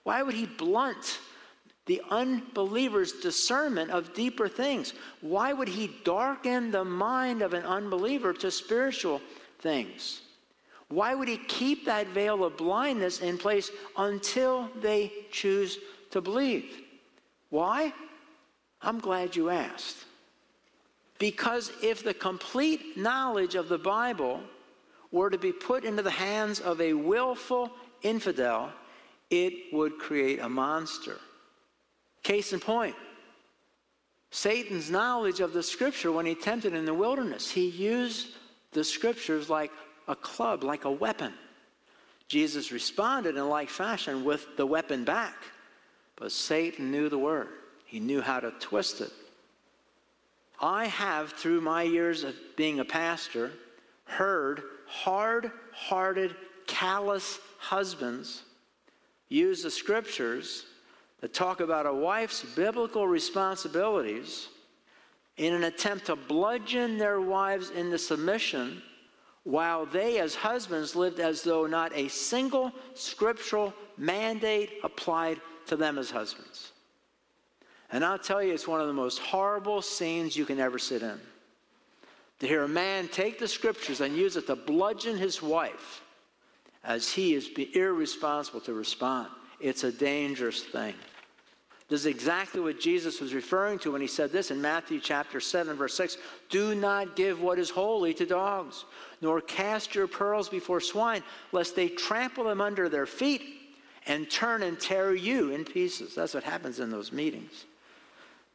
Why 0.03 0.21
would 0.21 0.35
He 0.35 0.45
blunt 0.45 1.19
the 1.87 2.01
unbeliever's 2.09 3.13
discernment 3.13 3.91
of 3.91 4.13
deeper 4.13 4.47
things? 4.47 4.93
Why 5.21 5.53
would 5.53 5.67
He 5.67 5.91
darken 6.03 6.71
the 6.71 6.85
mind 6.85 7.41
of 7.41 7.53
an 7.53 7.63
unbeliever 7.63 8.33
to 8.33 8.51
spiritual 8.51 9.21
things? 9.59 10.21
Why 10.91 11.15
would 11.15 11.29
he 11.29 11.37
keep 11.37 11.85
that 11.85 12.07
veil 12.07 12.43
of 12.43 12.57
blindness 12.57 13.21
in 13.21 13.37
place 13.37 13.71
until 13.97 14.69
they 14.81 15.11
choose 15.31 15.79
to 16.11 16.19
believe? 16.19 16.65
Why? 17.49 17.93
I'm 18.81 18.99
glad 18.99 19.35
you 19.35 19.49
asked. 19.49 20.05
Because 21.17 21.71
if 21.81 22.03
the 22.03 22.13
complete 22.13 22.97
knowledge 22.97 23.55
of 23.55 23.69
the 23.69 23.77
Bible 23.77 24.41
were 25.11 25.29
to 25.29 25.37
be 25.37 25.53
put 25.53 25.85
into 25.85 26.01
the 26.01 26.11
hands 26.11 26.59
of 26.59 26.81
a 26.81 26.93
willful 26.93 27.71
infidel, 28.01 28.71
it 29.29 29.73
would 29.73 29.97
create 29.97 30.39
a 30.39 30.49
monster. 30.49 31.17
Case 32.23 32.51
in 32.51 32.59
point, 32.59 32.95
Satan's 34.31 34.89
knowledge 34.91 35.39
of 35.39 35.53
the 35.53 35.63
scripture 35.63 36.11
when 36.11 36.25
he 36.25 36.35
tempted 36.35 36.73
in 36.73 36.85
the 36.85 36.93
wilderness, 36.93 37.49
he 37.49 37.69
used 37.69 38.29
the 38.71 38.83
scriptures 38.83 39.49
like 39.49 39.71
a 40.11 40.15
club, 40.15 40.63
like 40.63 40.85
a 40.85 40.91
weapon. 40.91 41.33
Jesus 42.27 42.71
responded 42.71 43.35
in 43.35 43.49
like 43.49 43.69
fashion 43.69 44.23
with 44.23 44.55
the 44.57 44.65
weapon 44.65 45.03
back. 45.03 45.35
But 46.15 46.31
Satan 46.31 46.91
knew 46.91 47.09
the 47.09 47.17
word, 47.17 47.49
he 47.85 47.99
knew 47.99 48.21
how 48.21 48.39
to 48.39 48.51
twist 48.59 49.01
it. 49.01 49.11
I 50.61 50.85
have, 50.85 51.31
through 51.31 51.61
my 51.61 51.81
years 51.81 52.23
of 52.23 52.35
being 52.55 52.79
a 52.79 52.85
pastor, 52.85 53.51
heard 54.05 54.61
hard 54.85 55.51
hearted, 55.71 56.35
callous 56.67 57.39
husbands 57.57 58.43
use 59.29 59.63
the 59.63 59.71
scriptures 59.71 60.65
that 61.21 61.33
talk 61.33 61.61
about 61.61 61.85
a 61.85 61.93
wife's 61.93 62.43
biblical 62.55 63.07
responsibilities 63.07 64.49
in 65.37 65.53
an 65.53 65.63
attempt 65.63 66.05
to 66.05 66.15
bludgeon 66.15 66.97
their 66.97 67.21
wives 67.21 67.69
into 67.69 67.97
submission 67.97 68.81
while 69.43 69.85
they, 69.85 70.19
as 70.19 70.35
husbands, 70.35 70.95
lived 70.95 71.19
as 71.19 71.41
though 71.41 71.65
not 71.65 71.91
a 71.95 72.07
single 72.07 72.71
scriptural 72.93 73.73
mandate 73.97 74.71
applied 74.83 75.39
to 75.67 75.75
them 75.75 75.97
as 75.97 76.11
husbands. 76.11 76.71
And 77.91 78.05
I'll 78.05 78.19
tell 78.19 78.41
you, 78.41 78.53
it's 78.53 78.67
one 78.67 78.81
of 78.81 78.87
the 78.87 78.93
most 78.93 79.19
horrible 79.19 79.81
scenes 79.81 80.37
you 80.37 80.45
can 80.45 80.59
ever 80.59 80.79
sit 80.79 81.01
in. 81.01 81.19
To 82.39 82.47
hear 82.47 82.63
a 82.63 82.67
man 82.67 83.07
take 83.07 83.37
the 83.37 83.47
scriptures 83.47 84.01
and 84.01 84.15
use 84.15 84.35
it 84.35 84.47
to 84.47 84.55
bludgeon 84.55 85.17
his 85.17 85.41
wife 85.41 86.01
as 86.83 87.11
he 87.11 87.35
is 87.35 87.49
irresponsible 87.73 88.61
to 88.61 88.73
respond. 88.73 89.27
It's 89.59 89.83
a 89.83 89.91
dangerous 89.91 90.63
thing. 90.63 90.95
This 91.91 91.99
is 91.99 92.05
exactly 92.05 92.61
what 92.61 92.79
Jesus 92.79 93.19
was 93.19 93.33
referring 93.33 93.77
to 93.79 93.91
when 93.91 93.99
he 93.99 94.07
said 94.07 94.31
this 94.31 94.49
in 94.49 94.61
Matthew 94.61 95.01
chapter 95.01 95.41
7, 95.41 95.75
verse 95.75 95.93
6 95.95 96.17
Do 96.47 96.73
not 96.73 97.17
give 97.17 97.41
what 97.41 97.59
is 97.59 97.69
holy 97.69 98.13
to 98.13 98.25
dogs, 98.25 98.85
nor 99.19 99.41
cast 99.41 99.93
your 99.93 100.07
pearls 100.07 100.47
before 100.47 100.79
swine, 100.79 101.21
lest 101.51 101.75
they 101.75 101.89
trample 101.89 102.45
them 102.45 102.61
under 102.61 102.87
their 102.87 103.05
feet 103.05 103.41
and 104.07 104.31
turn 104.31 104.63
and 104.63 104.79
tear 104.79 105.13
you 105.13 105.51
in 105.51 105.65
pieces. 105.65 106.15
That's 106.15 106.33
what 106.33 106.45
happens 106.45 106.79
in 106.79 106.89
those 106.89 107.11
meetings. 107.11 107.65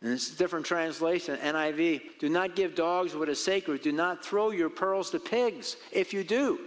And 0.00 0.14
it's 0.14 0.32
a 0.32 0.38
different 0.38 0.64
translation, 0.64 1.36
NIV. 1.36 2.18
Do 2.18 2.30
not 2.30 2.56
give 2.56 2.74
dogs 2.74 3.14
what 3.14 3.28
is 3.28 3.42
sacred. 3.44 3.82
Do 3.82 3.92
not 3.92 4.24
throw 4.24 4.48
your 4.48 4.70
pearls 4.70 5.10
to 5.10 5.20
pigs. 5.20 5.76
If 5.92 6.14
you 6.14 6.24
do, 6.24 6.58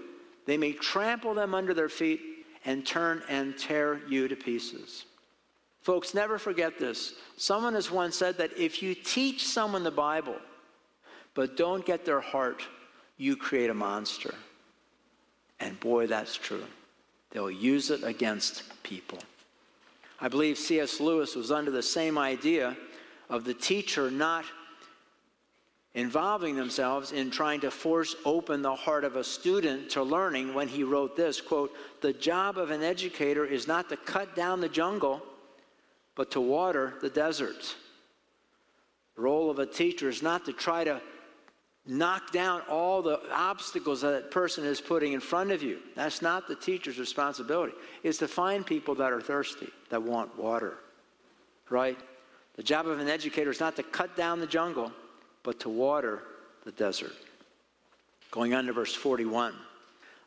they 0.45 0.55
may 0.55 0.73
trample 0.73 1.33
them 1.33 1.55
under 1.55 1.73
their 1.73 1.89
feet 1.89 2.21
and 2.63 2.85
turn 2.85 3.23
and 3.27 3.57
tear 3.57 4.01
you 4.07 4.27
to 4.27 4.35
pieces. 4.35 5.05
Folks, 5.81 6.13
never 6.13 6.37
forget 6.37 6.77
this. 6.77 7.13
Someone 7.37 7.73
has 7.73 7.89
once 7.89 8.15
said 8.15 8.37
that 8.37 8.57
if 8.57 8.83
you 8.83 8.93
teach 8.93 9.45
someone 9.45 9.83
the 9.83 9.91
Bible, 9.91 10.35
but 11.33 11.55
don't 11.55 11.85
get 11.85 12.05
their 12.05 12.19
heart, 12.19 12.63
you 13.17 13.35
create 13.35 13.69
a 13.69 13.73
monster. 13.73 14.35
And 15.59 15.79
boy, 15.79 16.07
that's 16.07 16.35
true. 16.35 16.63
They'll 17.31 17.51
use 17.51 17.91
it 17.91 18.03
against 18.03 18.63
people. 18.83 19.19
I 20.19 20.27
believe 20.27 20.57
C.S. 20.57 20.99
Lewis 20.99 21.35
was 21.35 21.51
under 21.51 21.71
the 21.71 21.83
same 21.83 22.17
idea 22.17 22.75
of 23.29 23.45
the 23.45 23.53
teacher 23.53 24.11
not 24.11 24.45
involving 25.93 26.55
themselves 26.55 27.11
in 27.11 27.31
trying 27.31 27.61
to 27.61 27.71
force 27.71 28.15
open 28.25 28.61
the 28.61 28.75
heart 28.75 29.03
of 29.03 29.15
a 29.15 29.23
student 29.23 29.89
to 29.91 30.03
learning 30.03 30.53
when 30.53 30.67
he 30.67 30.83
wrote 30.83 31.15
this 31.15 31.41
quote 31.41 31.73
the 32.01 32.13
job 32.13 32.59
of 32.59 32.69
an 32.69 32.83
educator 32.83 33.43
is 33.43 33.67
not 33.67 33.89
to 33.89 33.97
cut 33.97 34.35
down 34.35 34.61
the 34.61 34.69
jungle 34.69 35.21
but 36.19 36.31
to 36.31 36.41
water 36.41 36.95
the 37.01 37.09
desert 37.09 37.75
the 39.15 39.21
role 39.21 39.49
of 39.49 39.59
a 39.59 39.65
teacher 39.65 40.09
is 40.09 40.21
not 40.21 40.43
to 40.43 40.51
try 40.51 40.83
to 40.83 41.01
knock 41.85 42.33
down 42.33 42.61
all 42.69 43.01
the 43.01 43.21
obstacles 43.33 44.01
that, 44.01 44.11
that 44.11 44.29
person 44.29 44.65
is 44.65 44.81
putting 44.81 45.13
in 45.13 45.21
front 45.21 45.49
of 45.49 45.63
you 45.63 45.79
that's 45.95 46.21
not 46.21 46.45
the 46.45 46.55
teacher's 46.55 46.99
responsibility 46.99 47.71
it's 48.03 48.17
to 48.17 48.27
find 48.27 48.65
people 48.65 48.95
that 48.95 49.13
are 49.13 49.21
thirsty 49.21 49.69
that 49.89 50.03
want 50.03 50.37
water 50.37 50.73
right 51.69 51.97
the 52.57 52.63
job 52.63 52.85
of 52.85 52.99
an 52.99 53.07
educator 53.07 53.49
is 53.49 53.61
not 53.61 53.77
to 53.77 53.83
cut 53.83 54.13
down 54.17 54.41
the 54.41 54.47
jungle 54.47 54.91
but 55.43 55.61
to 55.61 55.69
water 55.69 56.23
the 56.65 56.71
desert. 56.73 57.13
Going 58.31 58.53
on 58.53 58.65
to 58.65 58.73
verse 58.73 58.93
41. 58.93 59.53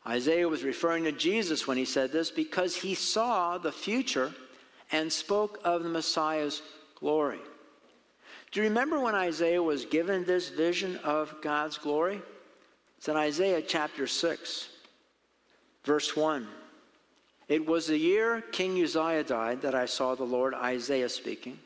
Isaiah 0.07 0.49
was 0.49 0.63
referring 0.63 1.05
to 1.05 1.11
Jesus 1.11 1.67
when 1.67 1.77
he 1.77 1.85
said 1.85 2.11
this 2.11 2.29
because 2.31 2.75
he 2.75 2.95
saw 2.95 3.57
the 3.57 3.71
future 3.71 4.33
and 4.91 5.11
spoke 5.11 5.59
of 5.63 5.83
the 5.83 5.89
Messiah's 5.89 6.61
glory. 6.95 7.39
Do 8.51 8.59
you 8.59 8.67
remember 8.67 8.99
when 8.99 9.15
Isaiah 9.15 9.63
was 9.63 9.85
given 9.85 10.25
this 10.25 10.49
vision 10.49 10.97
of 10.97 11.35
God's 11.41 11.77
glory? 11.77 12.21
It's 12.97 13.07
in 13.07 13.17
Isaiah 13.17 13.61
chapter 13.61 14.07
6, 14.07 14.69
verse 15.83 16.15
1. 16.15 16.47
It 17.49 17.65
was 17.65 17.87
the 17.87 17.97
year 17.97 18.41
King 18.51 18.81
Uzziah 18.81 19.23
died 19.23 19.61
that 19.61 19.75
I 19.75 19.85
saw 19.85 20.15
the 20.15 20.23
Lord, 20.23 20.53
Isaiah 20.53 21.09
speaking. 21.09 21.59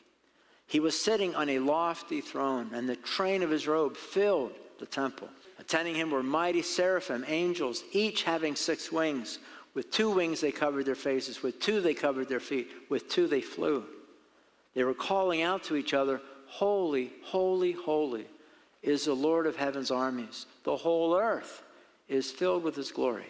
He 0.66 0.80
was 0.80 1.00
sitting 1.00 1.36
on 1.36 1.50
a 1.50 1.60
lofty 1.60 2.22
throne, 2.22 2.72
and 2.74 2.90
the 2.90 2.96
train 2.96 3.44
of 3.44 3.50
his 3.50 3.68
robe 3.68 3.96
filled 3.96 4.54
the 4.80 4.86
temple. 4.86 5.30
Attending 5.60 5.96
him 5.96 6.12
were 6.12 6.24
mighty 6.24 6.62
seraphim, 6.62 7.26
angels, 7.28 7.84
each 7.92 8.24
having 8.24 8.56
six 8.56 8.92
wings. 8.92 9.40
With 9.78 9.92
two 9.92 10.10
wings 10.10 10.42
they 10.42 10.52
covered 10.52 10.88
their 10.88 10.96
faces, 10.96 11.44
with 11.44 11.60
two 11.60 11.82
they 11.82 11.94
covered 11.94 12.28
their 12.28 12.40
feet, 12.40 12.72
with 12.90 13.08
two 13.10 13.28
they 13.28 13.42
flew. 13.42 13.86
They 14.74 14.84
were 14.84 14.96
calling 14.96 15.44
out 15.44 15.66
to 15.66 15.76
each 15.76 15.94
other, 15.94 16.20
Holy, 16.48 17.14
holy, 17.24 17.74
holy 17.74 18.26
is 18.82 19.06
the 19.06 19.14
Lord 19.14 19.46
of 19.46 19.56
heaven's 19.56 19.92
armies. 19.92 20.48
The 20.64 20.76
whole 20.76 21.16
earth 21.16 21.62
is 22.08 22.32
filled 22.32 22.64
with 22.64 22.76
his 22.76 22.92
glory. 22.92 23.28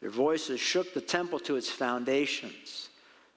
Their 0.00 0.10
voices 0.10 0.58
shook 0.58 0.94
the 0.94 1.00
temple 1.00 1.38
to 1.38 1.54
its 1.54 1.70
foundations 1.70 2.88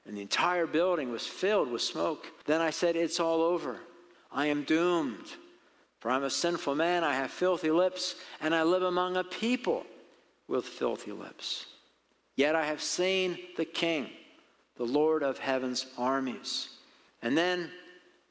and 0.08 0.18
the 0.18 0.22
entire 0.22 0.66
building 0.66 1.12
was 1.12 1.28
filled 1.28 1.70
with 1.70 1.84
smoke. 1.84 2.26
Then 2.46 2.60
I 2.60 2.72
said, 2.72 2.96
It's 2.96 3.20
all 3.20 3.44
over. 3.44 3.80
I 4.32 4.48
am 4.48 4.64
doomed. 4.64 5.28
For 6.00 6.10
I'm 6.10 6.24
a 6.24 6.32
sinful 6.32 6.74
man, 6.74 7.04
I 7.04 7.14
have 7.14 7.30
filthy 7.30 7.70
lips, 7.70 8.16
and 8.42 8.56
I 8.56 8.64
live 8.64 8.82
among 8.82 9.16
a 9.16 9.24
people 9.24 9.86
with 10.48 10.66
filthy 10.66 11.12
lips. 11.12 11.68
Yet 12.36 12.56
I 12.56 12.66
have 12.66 12.82
seen 12.82 13.38
the 13.58 13.66
King, 13.66 14.10
the 14.76 14.86
Lord 14.86 15.24
of 15.24 15.38
heaven's 15.38 15.86
armies. 15.98 16.70
And 17.22 17.38
then 17.38 17.70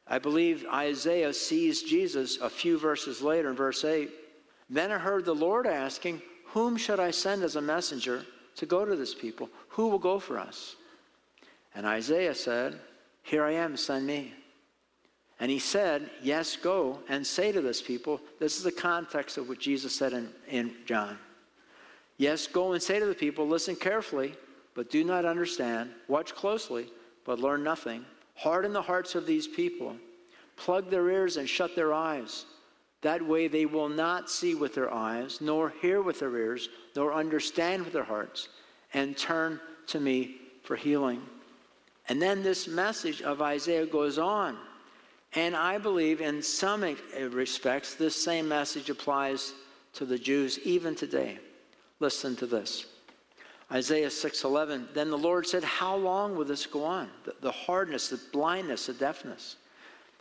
I 0.06 0.18
believe 0.18 0.66
Isaiah 0.73 1.32
sees 1.32 1.82
Jesus 1.82 2.38
a 2.38 2.50
few 2.50 2.78
verses 2.78 3.23
later 3.23 3.50
in 3.50 3.56
verse 3.56 3.85
8. 3.85 4.11
Then 4.68 4.90
I 4.90 4.99
heard 4.99 5.25
the 5.25 5.35
Lord 5.35 5.66
asking, 5.66 6.21
Whom 6.47 6.76
should 6.76 7.00
I 7.00 7.11
send 7.11 7.42
as 7.42 7.56
a 7.56 7.62
messenger 7.62 8.25
to 8.56 8.66
go 8.66 8.85
to 8.85 8.97
this 8.97 9.14
people? 9.14 9.49
Who 9.68 9.88
will 9.88 9.99
go 9.99 10.18
for 10.18 10.38
us? 10.38 10.77
And 11.74 11.87
Isaiah 11.87 12.35
said, 12.35 12.79
Here 13.22 13.44
I 13.44 13.53
am, 13.53 13.77
send 13.77 14.07
me. 14.07 14.35
And 15.40 15.50
he 15.50 15.59
said, 15.59 16.11
Yes, 16.22 16.57
go 16.57 17.00
and 17.09 17.27
say 17.27 17.53
to 17.53 17.61
this 17.61 17.83
people, 17.83 18.20
this 18.38 18.59
is 18.59 18.64
the 18.64 18.72
context 18.72 19.38
of 19.38 19.48
what 19.48 19.59
Jesus 19.59 19.94
said 19.94 20.12
in, 20.12 20.29
in 20.48 20.74
John. 20.87 21.18
Yes, 22.22 22.46
go 22.46 22.72
and 22.72 22.80
say 22.80 23.00
to 23.00 23.06
the 23.06 23.16
people, 23.16 23.48
listen 23.48 23.74
carefully, 23.74 24.37
but 24.76 24.90
do 24.90 25.02
not 25.02 25.24
understand. 25.24 25.90
Watch 26.06 26.37
closely, 26.37 26.87
but 27.24 27.40
learn 27.40 27.64
nothing. 27.64 28.04
Harden 28.37 28.72
the 28.72 28.80
hearts 28.80 29.16
of 29.16 29.26
these 29.26 29.48
people. 29.48 29.96
Plug 30.54 30.88
their 30.88 31.11
ears 31.11 31.37
and 31.37 31.48
shut 31.48 31.74
their 31.74 31.92
eyes. 31.92 32.46
That 33.00 33.26
way 33.26 33.48
they 33.48 33.66
will 33.66 33.88
not 33.88 34.30
see 34.30 34.54
with 34.54 34.72
their 34.72 34.94
eyes, 34.94 35.40
nor 35.40 35.70
hear 35.82 36.00
with 36.00 36.20
their 36.20 36.37
ears, 36.37 36.68
nor 36.94 37.12
understand 37.12 37.82
with 37.82 37.92
their 37.92 38.04
hearts, 38.04 38.50
and 38.94 39.18
turn 39.18 39.61
to 39.88 39.98
me 39.98 40.37
for 40.62 40.76
healing. 40.76 41.22
And 42.08 42.22
then 42.22 42.44
this 42.44 42.68
message 42.68 43.20
of 43.22 43.42
Isaiah 43.42 43.87
goes 43.87 44.20
on. 44.20 44.56
And 45.35 45.56
I 45.56 45.76
believe 45.76 46.20
in 46.20 46.40
some 46.40 46.85
respects, 47.30 47.96
this 47.96 48.14
same 48.14 48.46
message 48.46 48.90
applies 48.90 49.54
to 49.94 50.04
the 50.04 50.20
Jews 50.20 50.61
even 50.61 50.94
today. 50.94 51.40
Listen 52.03 52.35
to 52.35 52.47
this. 52.47 52.87
Isaiah 53.71 54.11
6:11 54.11 54.93
Then 54.93 55.09
the 55.09 55.17
Lord 55.17 55.47
said, 55.47 55.62
"How 55.62 55.95
long 55.95 56.35
will 56.35 56.45
this 56.45 56.67
go 56.67 56.83
on? 56.83 57.09
The, 57.23 57.37
the 57.41 57.53
hardness, 57.53 58.09
the 58.09 58.19
blindness, 58.33 58.87
the 58.87 58.93
deafness." 58.93 59.55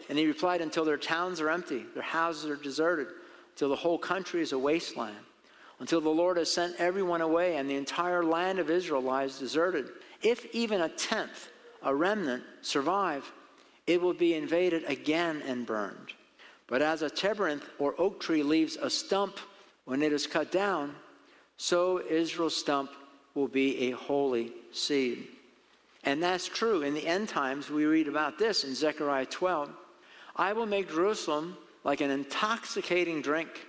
And 0.08 0.16
he 0.16 0.28
replied, 0.28 0.62
"Until 0.62 0.86
their 0.86 0.96
towns 0.96 1.42
are 1.42 1.50
empty, 1.50 1.88
their 1.96 2.04
houses 2.04 2.46
are 2.46 2.56
deserted, 2.56 3.08
until 3.54 3.70
the 3.70 3.76
whole 3.76 3.98
country 3.98 4.44
is 4.44 4.52
a 4.52 4.60
wasteland, 4.60 5.26
until 5.80 6.02
the 6.02 6.10
Lord 6.10 6.38
has 6.38 6.52
sent 6.52 6.76
everyone 6.80 7.22
away 7.22 7.56
and 7.56 7.68
the 7.68 7.76
entire 7.78 8.24
land 8.24 8.60
of 8.60 8.70
Israel 8.70 9.02
lies 9.02 9.40
deserted. 9.40 9.90
If 10.22 10.54
even 10.54 10.82
a 10.82 10.90
tenth 10.90 11.50
a 11.82 11.96
remnant 11.96 12.44
survive, 12.62 13.32
it 13.88 14.00
will 14.00 14.14
be 14.14 14.36
invaded 14.36 14.84
again 14.84 15.42
and 15.48 15.66
burned. 15.66 16.14
But 16.68 16.84
as 16.84 17.02
a 17.02 17.10
terebinth 17.10 17.68
or 17.80 18.00
oak 18.00 18.20
tree 18.20 18.44
leaves 18.44 18.76
a 18.76 18.92
stump 18.92 19.40
when 19.86 20.04
it 20.04 20.14
is 20.14 20.28
cut 20.28 20.52
down, 20.52 20.96
so 21.62 22.02
Israel's 22.10 22.56
stump 22.56 22.90
will 23.36 23.48
be 23.48 23.78
a 23.84 23.92
holy 23.92 24.52
seed. 24.72 25.28
And 26.04 26.22
that's 26.22 26.48
true. 26.48 26.82
In 26.82 26.96
the 26.96 27.06
end 27.06 27.30
times, 27.30 27.70
we 27.70 27.86
read 27.86 28.08
about 28.08 28.40
this 28.40 28.64
in 28.64 28.74
Zechariah 28.74 29.28
12. 29.28 29.70
I 30.36 30.54
will 30.54 30.66
make 30.66 30.90
Jerusalem 30.90 31.56
like 31.84 32.02
an 32.02 32.10
intoxicating 32.10 33.22
drink 33.22 33.68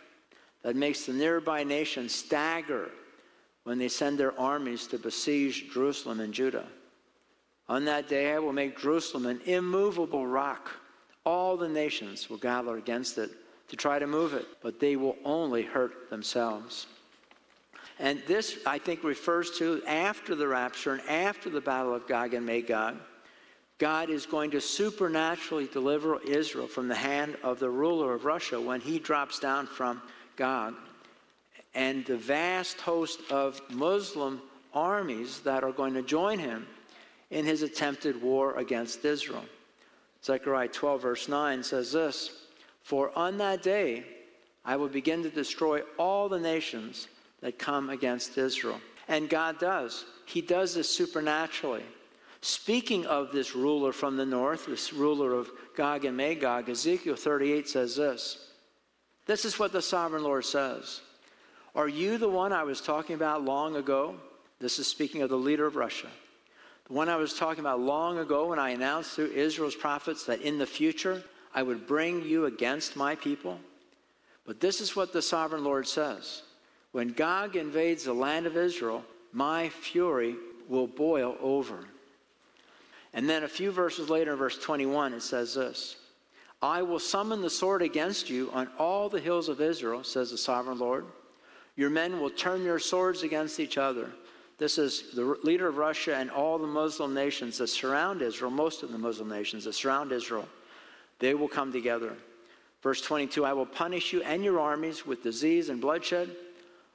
that 0.62 0.74
makes 0.74 1.05
the 1.05 1.12
nearby 1.12 1.64
nations 1.64 2.14
stagger 2.14 2.88
when 3.64 3.76
they 3.76 3.88
send 3.88 4.16
their 4.16 4.40
armies 4.40 4.87
to 4.87 4.96
besiege 4.96 5.70
Jerusalem 5.70 6.20
and 6.20 6.33
Judah. 6.33 6.68
On 7.68 7.85
that 7.85 8.09
day, 8.09 8.33
I 8.33 8.38
will 8.38 8.55
make 8.55 8.78
Jerusalem 8.78 9.26
an 9.26 9.42
immovable 9.44 10.26
rock. 10.26 10.70
All 11.26 11.59
the 11.59 11.68
nations 11.68 12.31
will 12.31 12.38
gather 12.38 12.78
against 12.78 13.18
it 13.18 13.33
to 13.68 13.76
try 13.76 13.98
to 13.98 14.07
move 14.07 14.33
it, 14.33 14.46
but 14.62 14.81
they 14.81 14.96
will 14.96 15.16
only 15.26 15.62
hurt 15.62 16.09
themselves. 16.09 16.87
And 18.02 18.20
this, 18.26 18.58
I 18.66 18.78
think, 18.78 19.04
refers 19.04 19.52
to 19.58 19.80
after 19.86 20.34
the 20.34 20.48
rapture 20.48 20.94
and 20.94 21.08
after 21.08 21.48
the 21.48 21.60
battle 21.60 21.94
of 21.94 22.08
Gog 22.08 22.34
and 22.34 22.44
Magog. 22.44 22.96
God 23.78 24.10
is 24.10 24.26
going 24.26 24.50
to 24.50 24.60
supernaturally 24.60 25.68
deliver 25.68 26.20
Israel 26.22 26.66
from 26.66 26.88
the 26.88 26.96
hand 26.96 27.36
of 27.44 27.60
the 27.60 27.70
ruler 27.70 28.12
of 28.12 28.24
Russia 28.24 28.60
when 28.60 28.80
he 28.80 28.98
drops 28.98 29.38
down 29.38 29.68
from 29.68 30.02
Gog. 30.34 30.74
And 31.76 32.04
the 32.04 32.16
vast 32.16 32.80
host 32.80 33.20
of 33.30 33.60
Muslim 33.70 34.42
armies 34.74 35.38
that 35.40 35.62
are 35.62 35.72
going 35.72 35.94
to 35.94 36.02
join 36.02 36.40
him 36.40 36.66
in 37.30 37.46
his 37.46 37.62
attempted 37.62 38.20
war 38.20 38.58
against 38.58 39.04
Israel. 39.04 39.44
Zechariah 40.24 40.68
12, 40.68 41.02
verse 41.02 41.28
9 41.28 41.62
says 41.62 41.92
this 41.92 42.46
For 42.82 43.16
on 43.16 43.38
that 43.38 43.62
day 43.62 44.04
I 44.64 44.74
will 44.74 44.88
begin 44.88 45.22
to 45.22 45.30
destroy 45.30 45.82
all 45.98 46.28
the 46.28 46.40
nations 46.40 47.06
that 47.42 47.59
come 47.59 47.90
against 47.90 48.38
Israel. 48.38 48.81
And 49.09 49.28
God 49.28 49.59
does. 49.59 50.05
He 50.24 50.40
does 50.40 50.74
this 50.74 50.88
supernaturally. 50.88 51.85
Speaking 52.40 53.07
of 53.07 53.31
this 53.31 53.55
ruler 53.55 53.92
from 53.92 54.16
the 54.16 54.26
north, 54.26 54.66
this 54.66 54.92
ruler 54.92 55.35
of 55.35 55.50
Gog 55.76 56.05
and 56.05 56.16
Magog, 56.16 56.68
Ezekiel 56.68 57.16
38 57.16 57.68
says 57.68 57.96
this. 57.96 58.48
This 59.26 59.44
is 59.44 59.59
what 59.59 59.72
the 59.72 59.83
sovereign 59.83 60.24
Lord 60.24 60.44
says. 60.44 61.02
Are 61.74 61.88
you 61.88 62.18
the 62.18 62.28
one 62.28 62.52
I 62.52 62.64
was 62.64 62.81
talking 62.81 63.14
about 63.14 63.44
long 63.44 63.76
ago? 63.76 64.16
This 64.59 64.78
is 64.78 64.87
speaking 64.87 65.22
of 65.22 65.31
the 65.31 65.37
leader 65.37 65.66
of 65.66 65.76
Russia. 65.76 66.09
The 66.87 66.92
one 66.92 67.09
I 67.09 67.16
was 67.16 67.35
talking 67.35 67.61
about 67.61 67.81
long 67.81 68.18
ago 68.18 68.48
when 68.48 68.59
I 68.59 68.70
announced 68.70 69.12
through 69.12 69.33
Israel's 69.33 69.76
prophets 69.76 70.24
that 70.26 70.42
in 70.42 70.59
the 70.59 70.66
future 70.66 71.22
I 71.55 71.62
would 71.62 71.87
bring 71.87 72.22
you 72.22 72.46
against 72.46 72.96
my 72.96 73.14
people. 73.14 73.59
But 74.44 74.61
this 74.61 74.81
is 74.81 74.96
what 74.96 75.12
the 75.12 75.22
sovereign 75.22 75.64
Lord 75.64 75.87
says 75.87 76.42
When 76.92 77.09
Gog 77.09 77.57
invades 77.57 78.05
the 78.05 78.12
land 78.12 78.46
of 78.46 78.57
Israel, 78.57 79.05
my 79.33 79.68
fury 79.70 80.37
will 80.68 80.87
boil 80.87 81.37
over. 81.40 81.87
And 83.14 83.28
then 83.28 83.44
a 83.44 83.48
few 83.48 83.70
verses 83.70 84.09
later, 84.09 84.33
in 84.33 84.38
verse 84.38 84.59
21, 84.59 85.14
it 85.14 85.22
says 85.22 85.55
this 85.55 85.96
I 86.62 86.83
will 86.83 87.00
summon 87.00 87.42
the 87.42 87.50
sword 87.50 87.83
against 87.83 88.31
you 88.31 88.50
on 88.52 88.68
all 88.78 89.09
the 89.09 89.20
hills 89.20 89.48
of 89.48 89.61
Israel, 89.61 90.05
says 90.05 90.31
the 90.31 90.38
sovereign 90.38 90.78
Lord. 90.78 91.07
Your 91.76 91.90
men 91.90 92.20
will 92.20 92.31
turn 92.31 92.64
their 92.64 92.78
swords 92.78 93.22
against 93.22 93.59
each 93.59 93.78
other. 93.78 94.11
This 94.59 94.78
is 94.78 95.12
the 95.14 95.24
leader 95.42 95.66
of 95.66 95.78
Russia 95.78 96.14
and 96.14 96.31
all 96.31 96.59
the 96.59 96.66
Muslim 96.66 97.14
nations 97.14 97.59
that 97.59 97.68
surround 97.68 98.22
Israel, 98.22 98.50
most 98.50 98.83
of 98.83 98.92
the 98.92 98.98
Muslim 98.98 99.28
nations 99.28 99.64
that 99.64 99.72
surround 99.72 100.12
Israel. 100.12 100.46
They 101.18 101.35
will 101.35 101.48
come 101.48 101.72
together. 101.72 102.14
Verse 102.83 103.00
22 103.00 103.44
I 103.44 103.55
will 103.55 103.66
punish 103.66 104.12
you 104.12 104.22
and 104.22 104.44
your 104.44 104.61
armies 104.61 105.07
with 105.07 105.22
disease 105.22 105.68
and 105.68 105.81
bloodshed. 105.81 106.31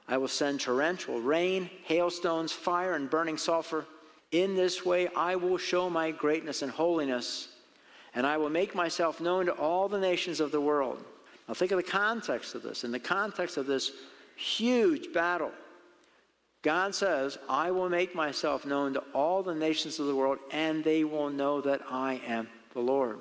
I 0.08 0.16
will 0.16 0.28
send 0.28 0.60
torrential 0.60 1.20
rain, 1.20 1.68
hailstones, 1.84 2.50
fire, 2.50 2.94
and 2.94 3.10
burning 3.10 3.36
sulfur. 3.36 3.84
In 4.32 4.56
this 4.56 4.84
way, 4.84 5.08
I 5.14 5.36
will 5.36 5.58
show 5.58 5.90
my 5.90 6.10
greatness 6.10 6.62
and 6.62 6.72
holiness, 6.72 7.48
and 8.14 8.26
I 8.26 8.38
will 8.38 8.50
make 8.50 8.74
myself 8.74 9.20
known 9.20 9.46
to 9.46 9.52
all 9.52 9.88
the 9.88 10.00
nations 10.00 10.40
of 10.40 10.50
the 10.50 10.60
world. 10.60 11.04
Now, 11.46 11.54
think 11.54 11.72
of 11.72 11.76
the 11.76 11.82
context 11.82 12.54
of 12.54 12.62
this. 12.62 12.84
In 12.84 12.90
the 12.90 12.98
context 12.98 13.56
of 13.56 13.66
this 13.66 13.92
huge 14.36 15.12
battle, 15.12 15.52
God 16.62 16.94
says, 16.94 17.38
I 17.48 17.70
will 17.70 17.88
make 17.88 18.14
myself 18.14 18.66
known 18.66 18.94
to 18.94 19.02
all 19.14 19.42
the 19.42 19.54
nations 19.54 19.98
of 19.98 20.06
the 20.06 20.14
world, 20.14 20.38
and 20.50 20.82
they 20.82 21.04
will 21.04 21.30
know 21.30 21.60
that 21.60 21.82
I 21.90 22.20
am 22.26 22.48
the 22.72 22.80
Lord. 22.80 23.18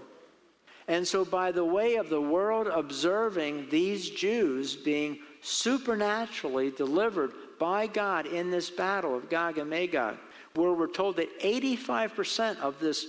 And 0.88 1.06
so, 1.06 1.26
by 1.26 1.52
the 1.52 1.66
way 1.66 1.96
of 1.96 2.10
the 2.10 2.22
world 2.22 2.68
observing 2.68 3.68
these 3.70 4.10
Jews 4.10 4.76
being 4.76 5.20
supernaturally 5.42 6.72
delivered 6.72 7.34
by 7.60 7.88
God 7.88 8.26
in 8.26 8.50
this 8.50 8.70
battle 8.70 9.16
of 9.16 9.30
Gog 9.30 9.58
and 9.58 9.70
Magog, 9.70 10.18
where 10.56 10.72
we're 10.72 10.88
told 10.88 11.18
that 11.18 11.40
85% 11.42 12.60
of 12.60 12.80
this 12.80 13.08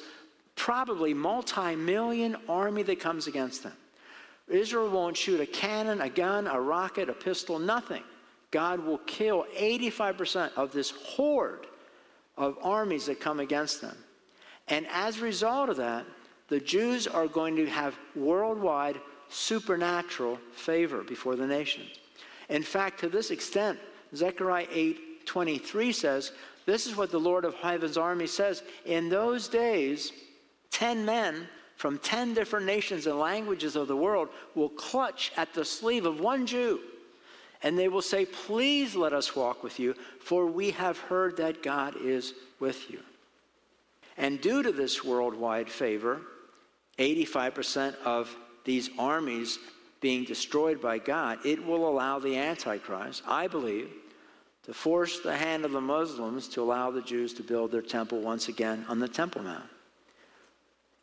probably 0.57 1.15
multi 1.15 1.77
million 1.77 2.37
army 2.49 2.83
that 2.83 2.99
comes 2.99 3.29
against 3.29 3.63
them, 3.63 3.75
Israel 4.49 4.91
won't 4.91 5.17
shoot 5.17 5.41
a 5.41 5.47
cannon, 5.47 6.01
a 6.01 6.09
gun, 6.09 6.47
a 6.47 6.61
rocket, 6.61 7.09
a 7.09 7.13
pistol, 7.13 7.59
nothing. 7.59 8.03
God 8.51 8.81
will 8.81 8.99
kill 8.99 9.47
85% 9.57 10.53
of 10.57 10.73
this 10.73 10.91
horde 10.91 11.67
of 12.37 12.57
armies 12.63 13.07
that 13.07 13.21
come 13.21 13.41
against 13.41 13.81
them. 13.83 13.97
And 14.69 14.87
as 14.91 15.19
a 15.19 15.25
result 15.25 15.69
of 15.69 15.77
that, 15.77 16.07
the 16.49 16.61
Jews 16.61 17.07
are 17.07 17.27
going 17.27 17.57
to 17.57 17.67
have 17.67 17.97
worldwide 18.17 19.01
supernatural 19.29 20.39
favor 20.53 21.03
before 21.03 21.37
the 21.37 21.47
nations. 21.47 21.91
In 22.49 22.63
fact, 22.63 23.01
to 23.01 23.09
this 23.09 23.31
extent, 23.31 23.79
Zechariah 24.15 24.67
8 24.71 25.27
23 25.27 25.93
says, 25.93 26.33
This 26.65 26.87
is 26.87 26.97
what 26.97 27.11
the 27.11 27.21
Lord 27.21 27.45
of 27.45 27.55
Heaven's 27.57 27.99
army 27.99 28.27
says. 28.27 28.63
In 28.87 29.11
those 29.11 29.47
days, 29.49 30.13
10 30.71 31.05
men 31.05 31.47
from 31.77 31.99
10 31.99 32.33
different 32.33 32.65
nations 32.65 33.07
and 33.07 33.19
languages 33.19 33.77
of 33.77 33.89
the 33.89 33.97
world 33.97 34.31
will 34.55 34.71
clutch 34.71 35.31
at 35.37 35.53
the 35.53 35.65
sleeve 35.65 36.07
of 36.07 36.21
one 36.21 36.47
Jew. 36.47 36.81
And 37.63 37.79
they 37.79 37.89
will 37.89 38.03
say, 38.03 38.25
Please 38.25 38.97
let 38.97 39.13
us 39.13 39.37
walk 39.37 39.63
with 39.63 39.79
you, 39.79 39.95
for 40.21 40.47
we 40.47 40.71
have 40.71 40.99
heard 40.99 41.37
that 41.37 41.63
God 41.63 41.95
is 42.03 42.33
with 42.59 42.91
you. 42.91 43.01
And 44.17 44.41
due 44.41 44.63
to 44.63 44.73
this 44.73 45.05
worldwide 45.05 45.69
favor, 45.69 46.23
85% 46.99 47.95
of 48.05 48.35
these 48.65 48.91
armies 48.99 49.59
being 50.01 50.25
destroyed 50.25 50.81
by 50.81 50.99
God, 50.99 51.39
it 51.45 51.65
will 51.65 51.89
allow 51.89 52.19
the 52.19 52.37
Antichrist, 52.37 53.23
I 53.27 53.47
believe, 53.47 53.91
to 54.65 54.75
force 54.75 55.21
the 55.21 55.37
hand 55.37 55.65
of 55.65 55.73
the 55.73 55.81
Muslims 55.81 56.49
to 56.49 56.63
allow 56.63 56.91
the 56.91 57.03
Jews 57.03 57.33
to 57.35 57.43
build 57.43 57.73
their 57.73 57.83
temple 57.83 58.21
once 58.21 58.49
again 58.49 58.85
on 58.89 58.99
the 58.99 59.09
Temple 59.09 59.43
Mount. 59.43 59.65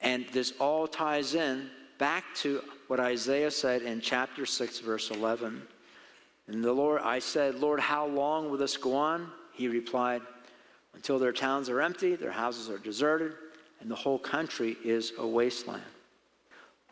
And 0.01 0.25
this 0.31 0.53
all 0.59 0.87
ties 0.87 1.33
in 1.33 1.69
back 1.97 2.23
to 2.35 2.61
what 2.87 2.99
Isaiah 2.99 3.51
said 3.51 3.81
in 3.81 4.01
chapter 4.01 4.45
6, 4.45 4.79
verse 4.79 5.09
11. 5.09 5.61
And 6.47 6.63
the 6.63 6.73
Lord, 6.73 7.01
I 7.01 7.19
said, 7.19 7.55
Lord, 7.55 7.79
how 7.79 8.05
long 8.05 8.49
will 8.49 8.57
this 8.57 8.77
go 8.77 8.95
on? 8.95 9.31
He 9.51 9.67
replied, 9.67 10.21
Until 10.93 11.17
their 11.17 11.33
towns 11.33 11.69
are 11.69 11.81
empty, 11.81 12.15
their 12.15 12.31
houses 12.31 12.69
are 12.69 12.77
deserted, 12.77 13.33
and 13.85 13.91
the 13.91 13.95
whole 13.95 14.17
country 14.17 14.77
is 14.83 15.13
a 15.19 15.27
wasteland. 15.27 15.83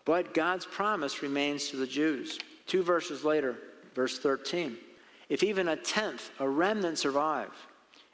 But 0.06 0.36
God's 0.36 0.68
promise 0.68 1.24
remains 1.24 1.70
to 1.70 1.78
the 1.78 1.88
Jews. 1.88 2.38
Two 2.68 2.84
verses 2.84 3.24
later, 3.24 3.56
verse 3.96 4.20
13 4.20 4.78
If 5.28 5.42
even 5.42 5.70
a 5.70 5.76
tenth, 5.76 6.30
a 6.40 6.48
remnant 6.48 7.00
survive, 7.00 7.50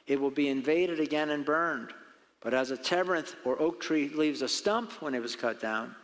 it 0.06 0.18
will 0.18 0.30
be 0.30 0.48
invaded 0.48 0.98
again 0.98 1.28
and 1.28 1.44
burned. 1.44 1.92
But 2.40 2.54
as 2.54 2.70
a 2.70 2.76
terebinth 2.78 3.36
or 3.44 3.60
oak 3.60 3.82
tree 3.82 4.08
leaves 4.08 4.40
a 4.40 4.48
stump 4.48 4.92
when 5.02 5.14
it 5.14 5.20
was 5.20 5.36
cut 5.36 5.60
down, 5.60 5.94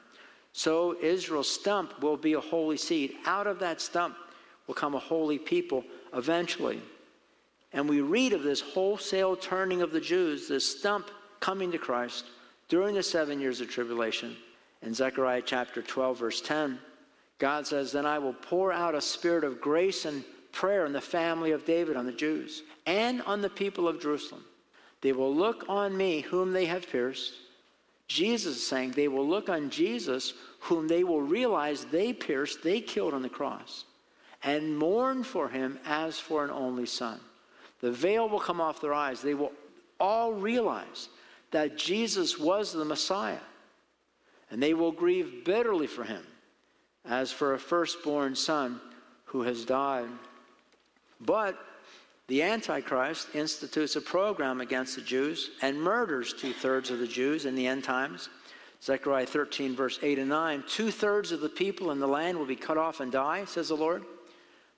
so 0.53 1.01
Israel's 1.01 1.51
stump 1.51 2.03
will 2.03 2.19
be 2.19 2.35
a 2.35 2.41
holy 2.41 2.77
seed. 2.77 3.15
Out 3.25 3.47
of 3.47 3.59
that 3.61 3.81
stump 3.81 4.17
will 4.67 4.75
come 4.75 4.95
a 4.95 4.99
holy 4.99 5.39
people 5.39 5.83
eventually. 6.13 6.83
And 7.73 7.89
we 7.89 8.03
read 8.03 8.35
of 8.35 8.43
this 8.43 8.61
wholesale 8.61 9.35
turning 9.35 9.81
of 9.81 9.93
the 9.93 10.01
Jews, 10.01 10.47
this 10.47 10.79
stump 10.79 11.11
coming 11.41 11.73
to 11.73 11.79
Christ 11.79 12.27
during 12.69 12.95
the 12.95 13.03
seven 13.03 13.41
years 13.41 13.61
of 13.61 13.71
tribulation. 13.71 14.37
In 14.83 14.95
Zechariah 14.95 15.43
chapter 15.45 15.83
12, 15.83 16.19
verse 16.19 16.41
10, 16.41 16.79
God 17.39 17.67
says, 17.67 17.93
Then 17.93 18.07
I 18.07 18.19
will 18.19 18.35
pour 18.35 18.73
out 18.73 18.95
a 18.95 19.01
spirit 19.01 19.45
of 19.45 19.61
grace 19.61 20.05
and 20.05 20.25
prayer 20.53 20.87
in 20.87 20.93
the 20.93 21.01
family 21.01 21.53
of 21.53 21.65
David 21.65 21.97
on 21.97 22.07
the 22.07 22.13
Jews 22.13 22.63
and 22.87 23.23
on 23.23 23.43
the 23.43 23.51
people 23.51 23.89
of 23.89 24.01
Jerusalem. 24.01 24.45
They 25.03 25.13
will 25.13 25.35
look 25.35 25.65
on 25.69 25.97
me, 25.97 26.23
whom 26.23 26.53
they 26.53 26.67
have 26.67 26.91
pierced. 26.91 27.35
Jesus 28.09 28.57
is 28.57 28.67
saying 28.67 28.93
they 28.93 29.09
will 29.09 29.27
look 29.27 29.49
on 29.49 29.69
Jesus, 29.69 30.35
whom 30.61 30.89
they 30.89 31.05
will 31.05 31.21
realize 31.21 31.85
they 31.85 32.13
pierced, 32.13 32.63
they 32.63 32.81
killed 32.81 33.15
on 33.15 33.23
the 33.23 33.29
cross, 33.29 33.85
and 34.43 34.79
mourn 34.79 35.23
for 35.23 35.49
him 35.49 35.79
as 35.85 36.19
for 36.19 36.45
an 36.45 36.51
only 36.51 36.87
son. 36.87 37.21
The 37.81 37.93
veil 37.93 38.29
will 38.29 38.41
come 38.41 38.61
off 38.61 38.81
their 38.81 38.95
eyes. 38.95 39.21
They 39.21 39.35
will 39.35 39.53
all 40.01 40.33
realize 40.33 41.09
that 41.51 41.77
Jesus 41.77 42.39
was 42.39 42.73
the 42.73 42.85
Messiah 42.85 43.39
and 44.51 44.63
they 44.63 44.75
will 44.75 44.93
grieve 44.93 45.45
bitterly 45.45 45.87
for 45.87 46.05
him, 46.05 46.25
as 47.05 47.33
for 47.33 47.55
a 47.55 47.59
firstborn 47.59 48.35
son 48.35 48.81
who 49.25 49.43
has 49.43 49.65
died. 49.65 50.09
But 51.21 51.59
the 52.29 52.43
Antichrist 52.43 53.35
institutes 53.35 53.97
a 53.97 54.01
program 54.01 54.61
against 54.61 54.97
the 54.97 55.03
Jews 55.03 55.51
and 55.63 55.81
murders 55.81 56.33
two 56.33 56.53
thirds 56.53 56.91
of 56.91 56.99
the 56.99 57.07
Jews 57.07 57.45
in 57.45 57.55
the 57.55 57.67
end 57.67 57.85
times. 57.85 58.29
Zechariah 58.83 59.27
13, 59.27 59.75
verse 59.75 59.99
8 60.03 60.19
and 60.19 60.29
9 60.29 60.65
Two 60.69 60.91
thirds 60.91 61.33
of 61.33 61.41
the 61.41 61.49
people 61.49 61.91
in 61.91 61.99
the 61.99 62.07
land 62.07 62.39
will 62.39 62.47
be 62.47 62.57
cut 62.57 62.79
off 62.79 63.01
and 63.01 63.11
die, 63.11 63.45
says 63.47 63.69
the 63.69 63.77
Lord, 63.77 64.05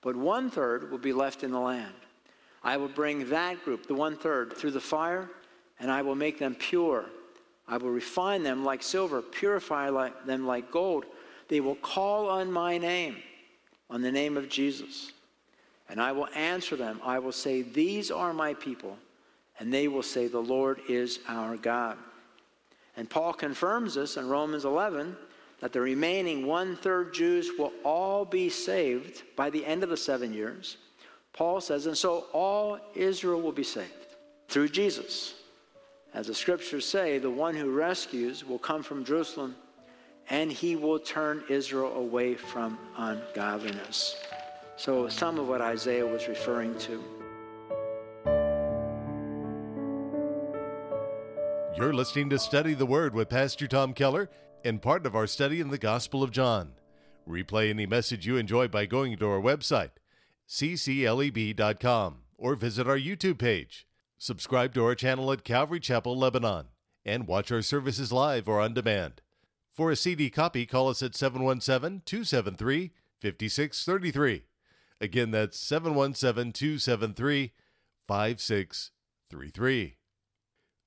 but 0.01 0.15
one 0.15 0.49
third 0.49 0.89
will 0.89 0.97
be 0.97 1.13
left 1.13 1.43
in 1.43 1.51
the 1.51 1.59
land. 1.59 1.93
I 2.63 2.77
will 2.77 2.87
bring 2.87 3.29
that 3.29 3.63
group, 3.63 3.87
the 3.87 3.93
one 3.93 4.15
third, 4.15 4.53
through 4.53 4.71
the 4.71 4.79
fire, 4.79 5.29
and 5.79 5.91
I 5.91 6.01
will 6.01 6.15
make 6.15 6.39
them 6.39 6.55
pure 6.55 7.05
I 7.69 7.77
will 7.77 7.91
refine 7.91 8.41
them 8.41 8.65
like 8.65 8.81
silver, 8.81 9.21
purify 9.21 9.89
like, 9.89 10.25
them 10.25 10.47
like 10.47 10.71
gold. 10.71 11.05
They 11.47 11.59
will 11.59 11.75
call 11.75 12.27
on 12.27 12.51
my 12.51 12.79
name, 12.79 13.17
on 13.89 14.01
the 14.01 14.11
name 14.11 14.37
of 14.37 14.49
Jesus. 14.49 15.11
And 15.87 16.01
I 16.01 16.11
will 16.11 16.27
answer 16.35 16.75
them. 16.75 16.99
I 17.03 17.19
will 17.19 17.31
say, 17.31 17.61
These 17.61 18.09
are 18.09 18.33
my 18.33 18.55
people. 18.55 18.97
And 19.59 19.71
they 19.71 19.87
will 19.87 20.03
say, 20.03 20.27
The 20.27 20.39
Lord 20.39 20.81
is 20.89 21.19
our 21.27 21.57
God. 21.57 21.97
And 22.97 23.09
Paul 23.09 23.33
confirms 23.33 23.93
this 23.93 24.17
in 24.17 24.27
Romans 24.27 24.65
11 24.65 25.15
that 25.61 25.71
the 25.71 25.81
remaining 25.81 26.47
one 26.47 26.75
third 26.75 27.13
Jews 27.13 27.51
will 27.57 27.73
all 27.83 28.25
be 28.25 28.49
saved 28.49 29.23
by 29.35 29.49
the 29.49 29.65
end 29.65 29.83
of 29.83 29.89
the 29.89 29.97
seven 29.97 30.33
years. 30.33 30.77
Paul 31.33 31.61
says, 31.61 31.85
And 31.85 31.97
so 31.97 32.25
all 32.33 32.79
Israel 32.95 33.41
will 33.41 33.51
be 33.51 33.63
saved 33.63 33.93
through 34.47 34.69
Jesus. 34.69 35.35
As 36.13 36.27
the 36.27 36.33
scriptures 36.33 36.87
say, 36.87 37.19
the 37.19 37.29
one 37.29 37.55
who 37.55 37.69
rescues 37.71 38.43
will 38.43 38.57
come 38.57 38.81
from 38.81 39.05
Jerusalem 39.05 39.55
and 40.29 40.51
he 40.51 40.75
will 40.75 40.99
turn 40.99 41.43
Israel 41.49 41.93
away 41.93 42.35
from 42.35 42.77
ungodliness. 42.97 44.15
So, 44.75 45.09
some 45.09 45.39
of 45.39 45.47
what 45.47 45.61
Isaiah 45.61 46.05
was 46.05 46.27
referring 46.27 46.77
to. 46.79 47.03
You're 51.75 51.93
listening 51.93 52.29
to 52.31 52.39
Study 52.39 52.73
the 52.73 52.85
Word 52.85 53.13
with 53.13 53.29
Pastor 53.29 53.67
Thom 53.67 53.93
Keller 53.93 54.29
and 54.63 54.81
part 54.81 55.05
of 55.05 55.15
our 55.15 55.27
study 55.27 55.59
in 55.59 55.69
the 55.69 55.77
Gospel 55.77 56.23
of 56.23 56.31
John. 56.31 56.73
Replay 57.27 57.69
any 57.69 57.85
message 57.85 58.25
you 58.25 58.37
enjoy 58.37 58.67
by 58.67 58.85
going 58.85 59.15
to 59.17 59.29
our 59.29 59.39
website, 59.39 59.91
ccleb.com, 60.47 62.17
or 62.37 62.55
visit 62.55 62.87
our 62.87 62.97
YouTube 62.97 63.37
page. 63.37 63.87
Subscribe 64.21 64.73
to 64.73 64.83
our 64.83 64.95
channel 64.95 65.31
at 65.31 65.45
Calvary 65.45 65.79
Chapel, 65.79 66.17
Lebanon, 66.17 66.65
and 67.05 67.25
watch 67.25 67.53
our 67.53 67.61
services 67.61 68.11
live 68.11 68.49
or 68.49 68.59
on 68.59 68.73
demand. 68.73 69.21
For 69.71 69.91
a 69.91 69.95
CD 69.95 70.29
copy, 70.29 70.65
call 70.65 70.89
us 70.89 71.01
at 71.01 71.15
717 71.15 72.01
273 72.05 72.91
5633. 73.21 74.43
Again, 74.99 75.31
that's 75.31 75.57
717 75.57 76.51
273 76.51 77.53
5633. 78.09 79.95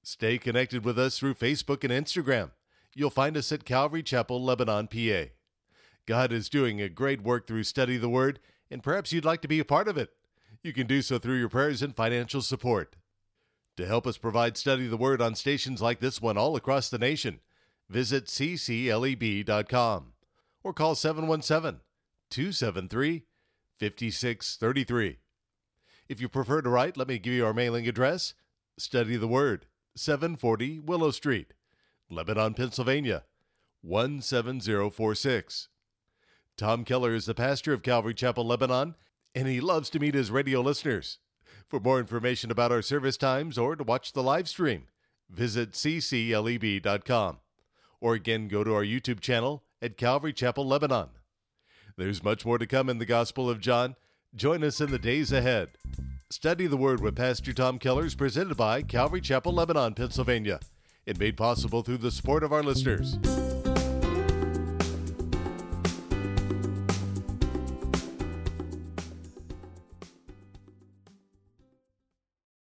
Stay 0.02 0.36
connected 0.36 0.84
with 0.84 0.98
us 0.98 1.18
through 1.18 1.32
Facebook 1.32 1.82
and 1.84 2.06
Instagram. 2.06 2.50
You'll 2.94 3.08
find 3.08 3.34
us 3.38 3.50
at 3.50 3.64
Calvary 3.64 4.02
Chapel, 4.02 4.44
Lebanon, 4.44 4.88
PA. 4.88 5.30
God 6.04 6.32
is 6.32 6.50
doing 6.50 6.82
a 6.82 6.90
great 6.90 7.22
work 7.22 7.46
through 7.46 7.64
Study 7.64 7.96
the 7.96 8.10
Word, 8.10 8.40
and 8.70 8.82
perhaps 8.82 9.10
you'd 9.10 9.24
like 9.24 9.40
to 9.40 9.48
be 9.48 9.58
a 9.58 9.64
part 9.64 9.88
of 9.88 9.96
it. 9.96 10.10
You 10.62 10.74
can 10.74 10.86
do 10.86 11.00
so 11.00 11.18
through 11.18 11.38
your 11.38 11.48
prayers 11.48 11.80
and 11.80 11.96
financial 11.96 12.42
support. 12.42 12.94
To 13.78 13.86
help 13.86 14.06
us 14.06 14.18
provide 14.18 14.56
Study 14.56 14.86
the 14.86 14.96
Word 14.98 15.22
on 15.22 15.34
stations 15.34 15.80
like 15.80 16.00
this 16.00 16.20
one 16.20 16.36
all 16.36 16.56
across 16.56 16.90
the 16.90 16.98
nation, 16.98 17.40
visit 17.88 18.26
ccleb.com 18.26 20.12
or 20.62 20.72
call 20.72 20.94
717 20.94 21.80
273 22.30 23.24
5633. 23.78 25.18
If 26.08 26.20
you 26.20 26.28
prefer 26.28 26.60
to 26.60 26.68
write, 26.68 26.96
let 26.96 27.08
me 27.08 27.18
give 27.18 27.32
you 27.32 27.46
our 27.46 27.54
mailing 27.54 27.88
address 27.88 28.34
Study 28.76 29.16
the 29.16 29.26
Word, 29.26 29.66
740 29.96 30.80
Willow 30.80 31.10
Street, 31.10 31.54
Lebanon, 32.10 32.54
Pennsylvania, 32.54 33.24
17046. 33.82 35.68
Thom 36.58 36.84
Keller 36.84 37.14
is 37.14 37.26
the 37.26 37.34
pastor 37.34 37.72
of 37.72 37.82
Calvary 37.82 38.14
Chapel, 38.14 38.46
Lebanon, 38.46 38.94
and 39.34 39.48
he 39.48 39.60
loves 39.60 39.88
to 39.90 39.98
meet 39.98 40.14
his 40.14 40.30
radio 40.30 40.60
listeners. 40.60 41.18
For 41.72 41.80
more 41.80 41.98
information 41.98 42.50
about 42.50 42.70
our 42.70 42.82
service 42.82 43.16
times 43.16 43.56
or 43.56 43.76
to 43.76 43.82
watch 43.82 44.12
the 44.12 44.22
live 44.22 44.46
stream, 44.46 44.88
visit 45.30 45.72
ccleb.com 45.72 47.38
or 47.98 48.12
again 48.12 48.46
go 48.48 48.62
to 48.62 48.74
our 48.74 48.84
YouTube 48.84 49.20
channel 49.20 49.62
at 49.80 49.96
Calvary 49.96 50.34
Chapel, 50.34 50.66
Lebanon. 50.66 51.08
There's 51.96 52.22
much 52.22 52.44
more 52.44 52.58
to 52.58 52.66
come 52.66 52.90
in 52.90 52.98
the 52.98 53.06
Gospel 53.06 53.48
of 53.48 53.58
John. 53.58 53.96
Join 54.36 54.62
us 54.62 54.82
in 54.82 54.90
the 54.90 54.98
days 54.98 55.32
ahead. 55.32 55.70
Study 56.28 56.66
the 56.66 56.76
Word 56.76 57.00
with 57.00 57.16
Pastor 57.16 57.54
Thom 57.54 57.78
Keller 57.78 58.04
is 58.04 58.14
presented 58.14 58.58
by 58.58 58.82
Calvary 58.82 59.22
Chapel, 59.22 59.54
Lebanon, 59.54 59.94
Pennsylvania, 59.94 60.60
and 61.06 61.18
made 61.18 61.38
possible 61.38 61.80
through 61.80 61.96
the 61.96 62.10
support 62.10 62.44
of 62.44 62.52
our 62.52 62.62
listeners. 62.62 63.16